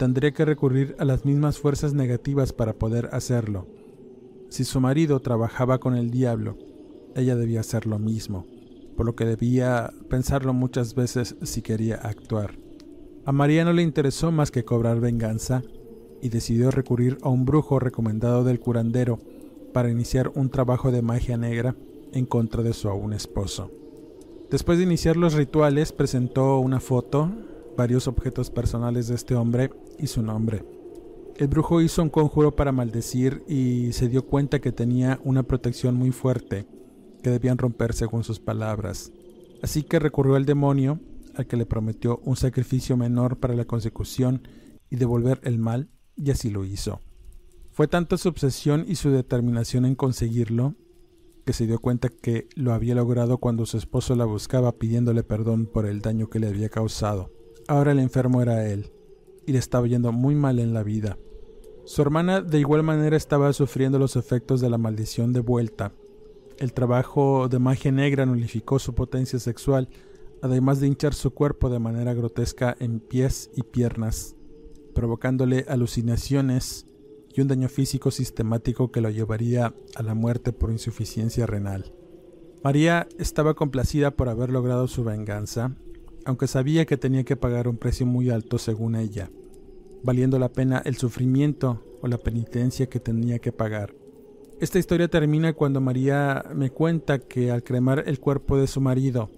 tendría 0.00 0.32
que 0.32 0.46
recurrir 0.46 0.96
a 0.98 1.04
las 1.04 1.26
mismas 1.26 1.58
fuerzas 1.58 1.92
negativas 1.92 2.54
para 2.54 2.72
poder 2.72 3.10
hacerlo. 3.12 3.66
Si 4.48 4.64
su 4.64 4.80
marido 4.80 5.20
trabajaba 5.20 5.78
con 5.78 5.94
el 5.94 6.10
diablo, 6.10 6.56
ella 7.14 7.36
debía 7.36 7.60
hacer 7.60 7.86
lo 7.86 7.98
mismo, 7.98 8.46
por 8.96 9.04
lo 9.04 9.14
que 9.14 9.26
debía 9.26 9.92
pensarlo 10.08 10.54
muchas 10.54 10.94
veces 10.94 11.36
si 11.42 11.60
quería 11.60 11.96
actuar. 11.96 12.58
A 13.26 13.32
María 13.32 13.62
no 13.66 13.74
le 13.74 13.82
interesó 13.82 14.32
más 14.32 14.50
que 14.50 14.64
cobrar 14.64 15.00
venganza 15.00 15.62
y 16.22 16.30
decidió 16.30 16.70
recurrir 16.70 17.18
a 17.20 17.28
un 17.28 17.44
brujo 17.44 17.78
recomendado 17.78 18.42
del 18.42 18.58
curandero 18.58 19.18
para 19.74 19.90
iniciar 19.90 20.32
un 20.34 20.48
trabajo 20.48 20.92
de 20.92 21.02
magia 21.02 21.36
negra 21.36 21.76
en 22.14 22.24
contra 22.24 22.62
de 22.62 22.72
su 22.72 22.88
aún 22.88 23.12
esposo. 23.12 23.70
Después 24.50 24.78
de 24.78 24.84
iniciar 24.84 25.18
los 25.18 25.34
rituales, 25.34 25.92
presentó 25.92 26.58
una 26.58 26.80
foto, 26.80 27.30
varios 27.76 28.08
objetos 28.08 28.48
personales 28.48 29.08
de 29.08 29.14
este 29.14 29.34
hombre 29.34 29.70
y 30.00 30.06
su 30.06 30.22
nombre. 30.22 30.64
El 31.36 31.48
brujo 31.48 31.80
hizo 31.80 32.02
un 32.02 32.10
conjuro 32.10 32.54
para 32.54 32.72
maldecir 32.72 33.42
y 33.48 33.92
se 33.92 34.08
dio 34.08 34.26
cuenta 34.26 34.60
que 34.60 34.72
tenía 34.72 35.20
una 35.24 35.42
protección 35.42 35.94
muy 35.94 36.10
fuerte 36.10 36.66
que 37.22 37.30
debían 37.30 37.58
romper 37.58 37.94
según 37.94 38.24
sus 38.24 38.40
palabras. 38.40 39.12
Así 39.62 39.82
que 39.82 39.98
recurrió 39.98 40.36
al 40.36 40.46
demonio, 40.46 41.00
al 41.34 41.46
que 41.46 41.56
le 41.56 41.66
prometió 41.66 42.20
un 42.24 42.36
sacrificio 42.36 42.96
menor 42.96 43.38
para 43.38 43.54
la 43.54 43.64
consecución 43.64 44.46
y 44.90 44.96
devolver 44.96 45.40
el 45.44 45.58
mal, 45.58 45.88
y 46.16 46.30
así 46.30 46.50
lo 46.50 46.64
hizo. 46.64 47.00
Fue 47.70 47.88
tanta 47.88 48.16
su 48.16 48.28
obsesión 48.28 48.84
y 48.86 48.96
su 48.96 49.10
determinación 49.10 49.86
en 49.86 49.94
conseguirlo, 49.94 50.74
que 51.46 51.52
se 51.52 51.66
dio 51.66 51.78
cuenta 51.78 52.10
que 52.10 52.48
lo 52.54 52.74
había 52.74 52.94
logrado 52.94 53.38
cuando 53.38 53.64
su 53.64 53.78
esposo 53.78 54.14
la 54.14 54.24
buscaba 54.24 54.72
pidiéndole 54.72 55.22
perdón 55.22 55.66
por 55.66 55.86
el 55.86 56.02
daño 56.02 56.28
que 56.28 56.38
le 56.38 56.48
había 56.48 56.68
causado. 56.68 57.32
Ahora 57.66 57.92
el 57.92 57.98
enfermo 57.98 58.42
era 58.42 58.68
él, 58.68 58.92
y 59.46 59.52
le 59.52 59.58
estaba 59.58 59.86
yendo 59.86 60.12
muy 60.12 60.34
mal 60.34 60.58
en 60.58 60.74
la 60.74 60.82
vida. 60.82 61.18
Su 61.84 62.02
hermana 62.02 62.40
de 62.40 62.58
igual 62.58 62.82
manera 62.82 63.16
estaba 63.16 63.52
sufriendo 63.52 63.98
los 63.98 64.16
efectos 64.16 64.60
de 64.60 64.70
la 64.70 64.78
maldición 64.78 65.32
de 65.32 65.40
vuelta, 65.40 65.92
el 66.60 66.74
trabajo 66.74 67.48
de 67.48 67.58
magia 67.58 67.90
negra 67.90 68.26
nulificó 68.26 68.78
su 68.78 68.94
potencia 68.94 69.38
sexual, 69.38 69.88
además 70.42 70.78
de 70.78 70.88
hinchar 70.88 71.14
su 71.14 71.30
cuerpo 71.30 71.70
de 71.70 71.78
manera 71.78 72.12
grotesca 72.12 72.76
en 72.78 73.00
pies 73.00 73.50
y 73.56 73.62
piernas, 73.62 74.36
provocándole 74.94 75.64
alucinaciones 75.70 76.86
y 77.34 77.40
un 77.40 77.48
daño 77.48 77.70
físico 77.70 78.10
sistemático 78.10 78.92
que 78.92 79.00
lo 79.00 79.08
llevaría 79.08 79.74
a 79.94 80.02
la 80.02 80.12
muerte 80.12 80.52
por 80.52 80.70
insuficiencia 80.70 81.46
renal. 81.46 81.94
María 82.62 83.08
estaba 83.18 83.54
complacida 83.54 84.10
por 84.10 84.28
haber 84.28 84.50
logrado 84.50 84.86
su 84.86 85.02
venganza, 85.02 85.74
aunque 86.30 86.46
sabía 86.46 86.86
que 86.86 86.96
tenía 86.96 87.24
que 87.24 87.36
pagar 87.36 87.66
un 87.66 87.76
precio 87.76 88.06
muy 88.06 88.30
alto 88.30 88.56
según 88.56 88.94
ella, 88.94 89.32
valiendo 90.04 90.38
la 90.38 90.52
pena 90.52 90.80
el 90.84 90.96
sufrimiento 90.96 91.84
o 92.00 92.06
la 92.06 92.18
penitencia 92.18 92.88
que 92.88 93.00
tenía 93.00 93.40
que 93.40 93.50
pagar. 93.50 93.96
Esta 94.60 94.78
historia 94.78 95.08
termina 95.08 95.54
cuando 95.54 95.80
María 95.80 96.44
me 96.54 96.70
cuenta 96.70 97.18
que 97.18 97.50
al 97.50 97.64
cremar 97.64 98.04
el 98.06 98.20
cuerpo 98.20 98.56
de 98.56 98.68
su 98.68 98.80
marido, 98.80 99.28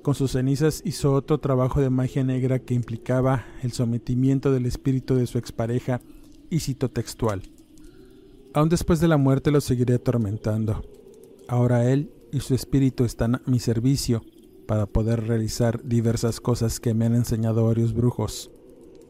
con 0.00 0.14
sus 0.14 0.32
cenizas 0.32 0.80
hizo 0.86 1.12
otro 1.12 1.40
trabajo 1.40 1.82
de 1.82 1.90
magia 1.90 2.24
negra 2.24 2.58
que 2.58 2.72
implicaba 2.72 3.44
el 3.62 3.72
sometimiento 3.72 4.50
del 4.50 4.64
espíritu 4.64 5.16
de 5.16 5.26
su 5.26 5.36
expareja 5.36 6.00
y 6.48 6.60
cito 6.60 6.90
textual. 6.90 7.42
Aún 8.54 8.70
después 8.70 8.98
de 8.98 9.08
la 9.08 9.18
muerte 9.18 9.50
lo 9.50 9.60
seguiré 9.60 9.96
atormentando. 9.96 10.84
Ahora 11.48 11.90
él 11.90 12.10
y 12.32 12.40
su 12.40 12.54
espíritu 12.54 13.04
están 13.04 13.34
a 13.34 13.42
mi 13.44 13.58
servicio 13.58 14.24
para 14.66 14.86
poder 14.86 15.26
realizar 15.26 15.82
diversas 15.84 16.40
cosas 16.40 16.80
que 16.80 16.94
me 16.94 17.06
han 17.06 17.14
enseñado 17.14 17.66
varios 17.66 17.94
brujos. 17.94 18.50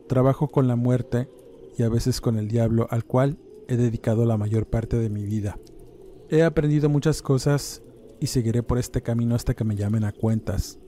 Trabajo 0.09 0.49
con 0.49 0.69
la 0.69 0.77
muerte 0.77 1.29
y 1.77 1.83
a 1.83 1.89
veces 1.89 2.21
con 2.21 2.39
el 2.39 2.49
diablo 2.49 2.87
al 2.91 3.05
cual 3.05 3.39
he 3.69 3.77
dedicado 3.77 4.25
la 4.25 4.37
mayor 4.37 4.67
parte 4.67 4.99
de 4.99 5.11
mi 5.11 5.25
vida. 5.25 5.59
He 6.29 6.43
aprendido 6.43 6.89
muchas 6.89 7.23
cosas 7.23 7.83
y 8.21 8.27
seguiré 8.27 8.63
por 8.63 8.79
este 8.79 9.03
camino 9.03 9.35
hasta 9.35 9.55
que 9.55 9.65
me 9.65 9.77
llamen 9.77 10.05
a 10.05 10.13
cuentas, 10.13 10.79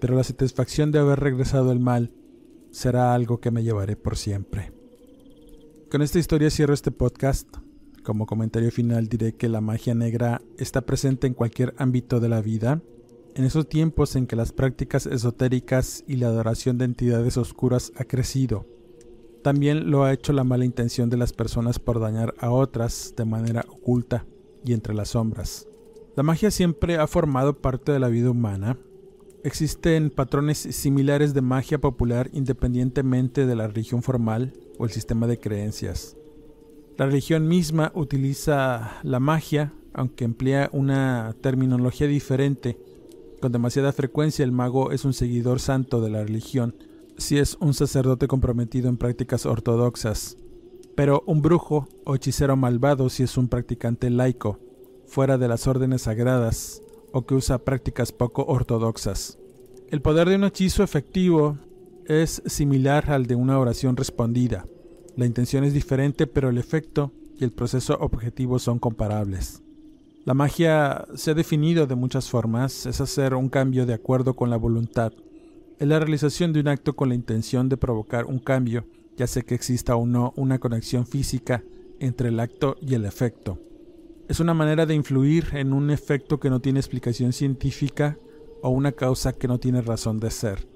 pero 0.00 0.14
la 0.14 0.24
satisfacción 0.24 0.92
de 0.92 0.98
haber 0.98 1.20
regresado 1.20 1.72
el 1.72 1.80
mal 1.80 2.12
será 2.70 3.14
algo 3.14 3.40
que 3.40 3.50
me 3.50 3.62
llevaré 3.62 3.96
por 3.96 4.16
siempre. 4.16 4.72
Con 5.90 6.02
esta 6.02 6.18
historia 6.18 6.50
cierro 6.50 6.74
este 6.74 6.90
podcast. 6.90 7.48
Como 8.02 8.26
comentario 8.26 8.70
final 8.70 9.06
diré 9.08 9.34
que 9.34 9.48
la 9.48 9.60
magia 9.60 9.94
negra 9.94 10.42
está 10.58 10.82
presente 10.82 11.26
en 11.26 11.34
cualquier 11.34 11.74
ámbito 11.78 12.20
de 12.20 12.28
la 12.28 12.42
vida, 12.42 12.82
en 13.34 13.44
esos 13.44 13.68
tiempos 13.68 14.16
en 14.16 14.26
que 14.26 14.36
las 14.36 14.52
prácticas 14.52 15.06
esotéricas 15.06 16.04
y 16.06 16.16
la 16.16 16.28
adoración 16.28 16.78
de 16.78 16.84
entidades 16.84 17.36
oscuras 17.36 17.92
ha 17.96 18.04
crecido 18.04 18.66
también 19.44 19.90
lo 19.90 20.04
ha 20.04 20.12
hecho 20.14 20.32
la 20.32 20.42
mala 20.42 20.64
intención 20.64 21.10
de 21.10 21.18
las 21.18 21.34
personas 21.34 21.78
por 21.78 22.00
dañar 22.00 22.34
a 22.38 22.50
otras 22.50 23.12
de 23.14 23.26
manera 23.26 23.66
oculta 23.68 24.24
y 24.64 24.72
entre 24.72 24.94
las 24.94 25.10
sombras. 25.10 25.68
La 26.16 26.22
magia 26.22 26.50
siempre 26.50 26.96
ha 26.96 27.06
formado 27.06 27.60
parte 27.60 27.92
de 27.92 27.98
la 27.98 28.08
vida 28.08 28.30
humana. 28.30 28.78
Existen 29.42 30.08
patrones 30.08 30.56
similares 30.56 31.34
de 31.34 31.42
magia 31.42 31.78
popular 31.78 32.30
independientemente 32.32 33.44
de 33.44 33.54
la 33.54 33.66
religión 33.66 34.02
formal 34.02 34.54
o 34.78 34.86
el 34.86 34.90
sistema 34.90 35.26
de 35.26 35.38
creencias. 35.38 36.16
La 36.96 37.04
religión 37.04 37.46
misma 37.46 37.92
utiliza 37.94 38.92
la 39.02 39.20
magia, 39.20 39.74
aunque 39.92 40.24
emplea 40.24 40.70
una 40.72 41.36
terminología 41.42 42.06
diferente. 42.06 42.78
Con 43.44 43.52
demasiada 43.52 43.92
frecuencia 43.92 44.42
el 44.42 44.52
mago 44.52 44.90
es 44.90 45.04
un 45.04 45.12
seguidor 45.12 45.60
santo 45.60 46.00
de 46.00 46.08
la 46.08 46.22
religión, 46.24 46.74
si 47.18 47.36
es 47.36 47.58
un 47.60 47.74
sacerdote 47.74 48.26
comprometido 48.26 48.88
en 48.88 48.96
prácticas 48.96 49.44
ortodoxas, 49.44 50.38
pero 50.94 51.22
un 51.26 51.42
brujo 51.42 51.86
o 52.06 52.14
hechicero 52.14 52.56
malvado 52.56 53.10
si 53.10 53.22
es 53.22 53.36
un 53.36 53.48
practicante 53.48 54.08
laico, 54.08 54.60
fuera 55.04 55.36
de 55.36 55.46
las 55.46 55.66
órdenes 55.66 56.00
sagradas 56.00 56.80
o 57.12 57.26
que 57.26 57.34
usa 57.34 57.58
prácticas 57.58 58.12
poco 58.12 58.46
ortodoxas. 58.46 59.38
El 59.90 60.00
poder 60.00 60.30
de 60.30 60.36
un 60.36 60.44
hechizo 60.44 60.82
efectivo 60.82 61.58
es 62.06 62.42
similar 62.46 63.10
al 63.10 63.26
de 63.26 63.34
una 63.34 63.58
oración 63.58 63.94
respondida. 63.98 64.64
La 65.16 65.26
intención 65.26 65.64
es 65.64 65.74
diferente, 65.74 66.26
pero 66.26 66.48
el 66.48 66.56
efecto 66.56 67.12
y 67.38 67.44
el 67.44 67.52
proceso 67.52 67.98
objetivo 68.00 68.58
son 68.58 68.78
comparables. 68.78 69.63
La 70.24 70.34
magia 70.34 71.06
se 71.14 71.32
ha 71.32 71.34
definido 71.34 71.86
de 71.86 71.94
muchas 71.94 72.30
formas, 72.30 72.86
es 72.86 73.00
hacer 73.00 73.34
un 73.34 73.48
cambio 73.48 73.86
de 73.86 73.94
acuerdo 73.94 74.34
con 74.34 74.50
la 74.50 74.56
voluntad 74.56 75.12
es 75.78 75.88
la 75.88 75.98
realización 75.98 76.52
de 76.52 76.60
un 76.60 76.68
acto 76.68 76.94
con 76.94 77.08
la 77.08 77.14
intención 77.14 77.68
de 77.68 77.76
provocar 77.76 78.26
un 78.26 78.38
cambio, 78.38 78.86
ya 79.16 79.26
sea 79.26 79.42
que 79.42 79.54
exista 79.54 79.96
o 79.96 80.06
no 80.06 80.32
una 80.36 80.58
conexión 80.58 81.06
física 81.06 81.64
entre 81.98 82.28
el 82.28 82.40
acto 82.40 82.76
y 82.80 82.94
el 82.94 83.04
efecto. 83.04 83.58
Es 84.28 84.40
una 84.40 84.54
manera 84.54 84.86
de 84.86 84.94
influir 84.94 85.48
en 85.52 85.72
un 85.72 85.90
efecto 85.90 86.38
que 86.38 86.50
no 86.50 86.60
tiene 86.60 86.80
explicación 86.80 87.32
científica 87.32 88.18
o 88.62 88.70
una 88.70 88.92
causa 88.92 89.32
que 89.32 89.48
no 89.48 89.58
tiene 89.58 89.82
razón 89.82 90.20
de 90.20 90.30
ser. 90.30 90.66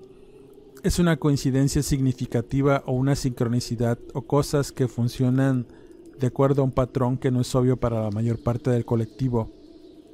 Es 0.82 0.98
una 0.98 1.16
coincidencia 1.16 1.82
significativa 1.82 2.82
o 2.86 2.92
una 2.92 3.14
sincronicidad 3.14 3.98
o 4.14 4.22
cosas 4.22 4.72
que 4.72 4.88
funcionan 4.88 5.66
de 6.18 6.26
acuerdo 6.26 6.62
a 6.62 6.64
un 6.64 6.72
patrón 6.72 7.16
que 7.16 7.30
no 7.30 7.40
es 7.40 7.54
obvio 7.54 7.78
para 7.78 8.02
la 8.02 8.10
mayor 8.10 8.42
parte 8.42 8.70
del 8.70 8.84
colectivo, 8.84 9.52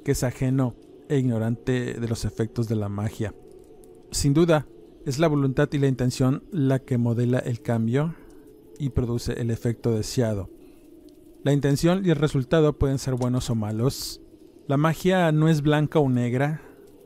que 0.03 0.11
es 0.11 0.23
ajeno 0.23 0.75
e 1.09 1.17
ignorante 1.17 1.95
de 1.95 2.07
los 2.07 2.25
efectos 2.25 2.67
de 2.67 2.75
la 2.75 2.89
magia. 2.89 3.33
Sin 4.11 4.33
duda, 4.33 4.67
es 5.05 5.19
la 5.19 5.27
voluntad 5.27 5.69
y 5.71 5.77
la 5.77 5.87
intención 5.87 6.43
la 6.51 6.79
que 6.79 6.97
modela 6.97 7.39
el 7.39 7.61
cambio 7.61 8.15
y 8.79 8.89
produce 8.89 9.33
el 9.33 9.51
efecto 9.51 9.91
deseado. 9.91 10.49
La 11.43 11.53
intención 11.53 12.03
y 12.05 12.09
el 12.09 12.15
resultado 12.15 12.73
pueden 12.73 12.97
ser 12.97 13.13
buenos 13.13 13.49
o 13.49 13.55
malos. 13.55 14.21
La 14.67 14.77
magia 14.77 15.31
no 15.31 15.47
es 15.47 15.61
blanca 15.61 15.99
o 15.99 16.09
negra, 16.09 16.61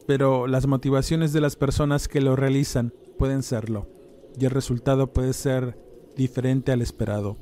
pero 0.07 0.47
las 0.47 0.65
motivaciones 0.65 1.33
de 1.33 1.41
las 1.41 1.55
personas 1.55 2.07
que 2.07 2.21
lo 2.21 2.35
realizan 2.35 2.93
pueden 3.17 3.43
serlo, 3.43 3.89
y 4.39 4.45
el 4.45 4.51
resultado 4.51 5.11
puede 5.11 5.33
ser 5.33 5.77
diferente 6.15 6.71
al 6.71 6.81
esperado. 6.81 7.37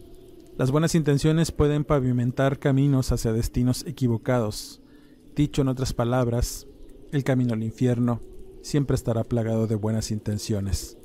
Las 0.58 0.72
buenas 0.72 0.96
intenciones 0.96 1.52
pueden 1.52 1.84
pavimentar 1.84 2.58
caminos 2.58 3.12
hacia 3.12 3.32
destinos 3.32 3.86
equivocados. 3.86 4.82
Dicho 5.36 5.62
en 5.62 5.68
otras 5.68 5.94
palabras, 5.94 6.66
el 7.12 7.24
camino 7.24 7.54
al 7.54 7.62
infierno 7.62 8.22
siempre 8.64 8.96
estará 8.96 9.24
plagado 9.24 9.68
de 9.68 9.76
buenas 9.76 10.10
intenciones. 10.10 10.98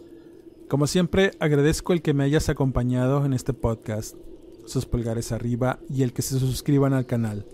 Como 0.70 0.86
siempre, 0.86 1.32
agradezco 1.38 1.92
el 1.92 2.00
que 2.00 2.14
me 2.14 2.24
hayas 2.24 2.48
acompañado 2.48 3.26
en 3.26 3.34
este 3.34 3.52
podcast, 3.52 4.16
sus 4.64 4.86
pulgares 4.86 5.32
arriba 5.32 5.80
y 5.86 6.02
el 6.02 6.14
que 6.14 6.22
se 6.22 6.38
suscriban 6.38 6.94
al 6.94 7.04
canal. 7.04 7.44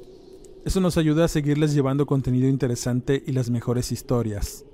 Eso 0.65 0.81
nos 0.81 0.99
ayuda 0.99 1.25
a 1.25 1.29
seguirles 1.29 1.75
llevando 1.75 2.07
contenido 2.07 2.47
interesante 2.47 3.25
y 3.27 3.33
las 3.33 3.51
mejores 3.51 3.91
historias. 3.91 4.65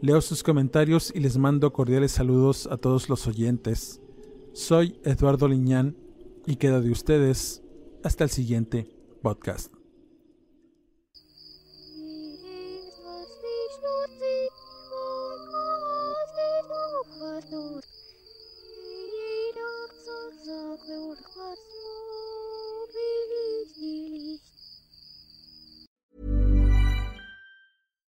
Leo 0.00 0.22
sus 0.22 0.42
comentarios 0.42 1.12
y 1.14 1.20
les 1.20 1.36
mando 1.36 1.74
cordiales 1.74 2.12
saludos 2.12 2.66
a 2.72 2.78
todos 2.78 3.10
los 3.10 3.26
oyentes. 3.26 4.00
Soy 4.54 4.98
Eduardo 5.04 5.46
Liñán 5.46 5.94
y 6.50 6.56
queda 6.56 6.80
de 6.80 6.90
ustedes 6.90 7.62
hasta 8.02 8.24
el 8.24 8.30
siguiente 8.30 8.88
podcast. 9.22 9.72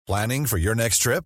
Planning 0.08 0.46
for 0.46 0.58
your 0.58 0.76
next 0.76 1.00
trip? 1.00 1.26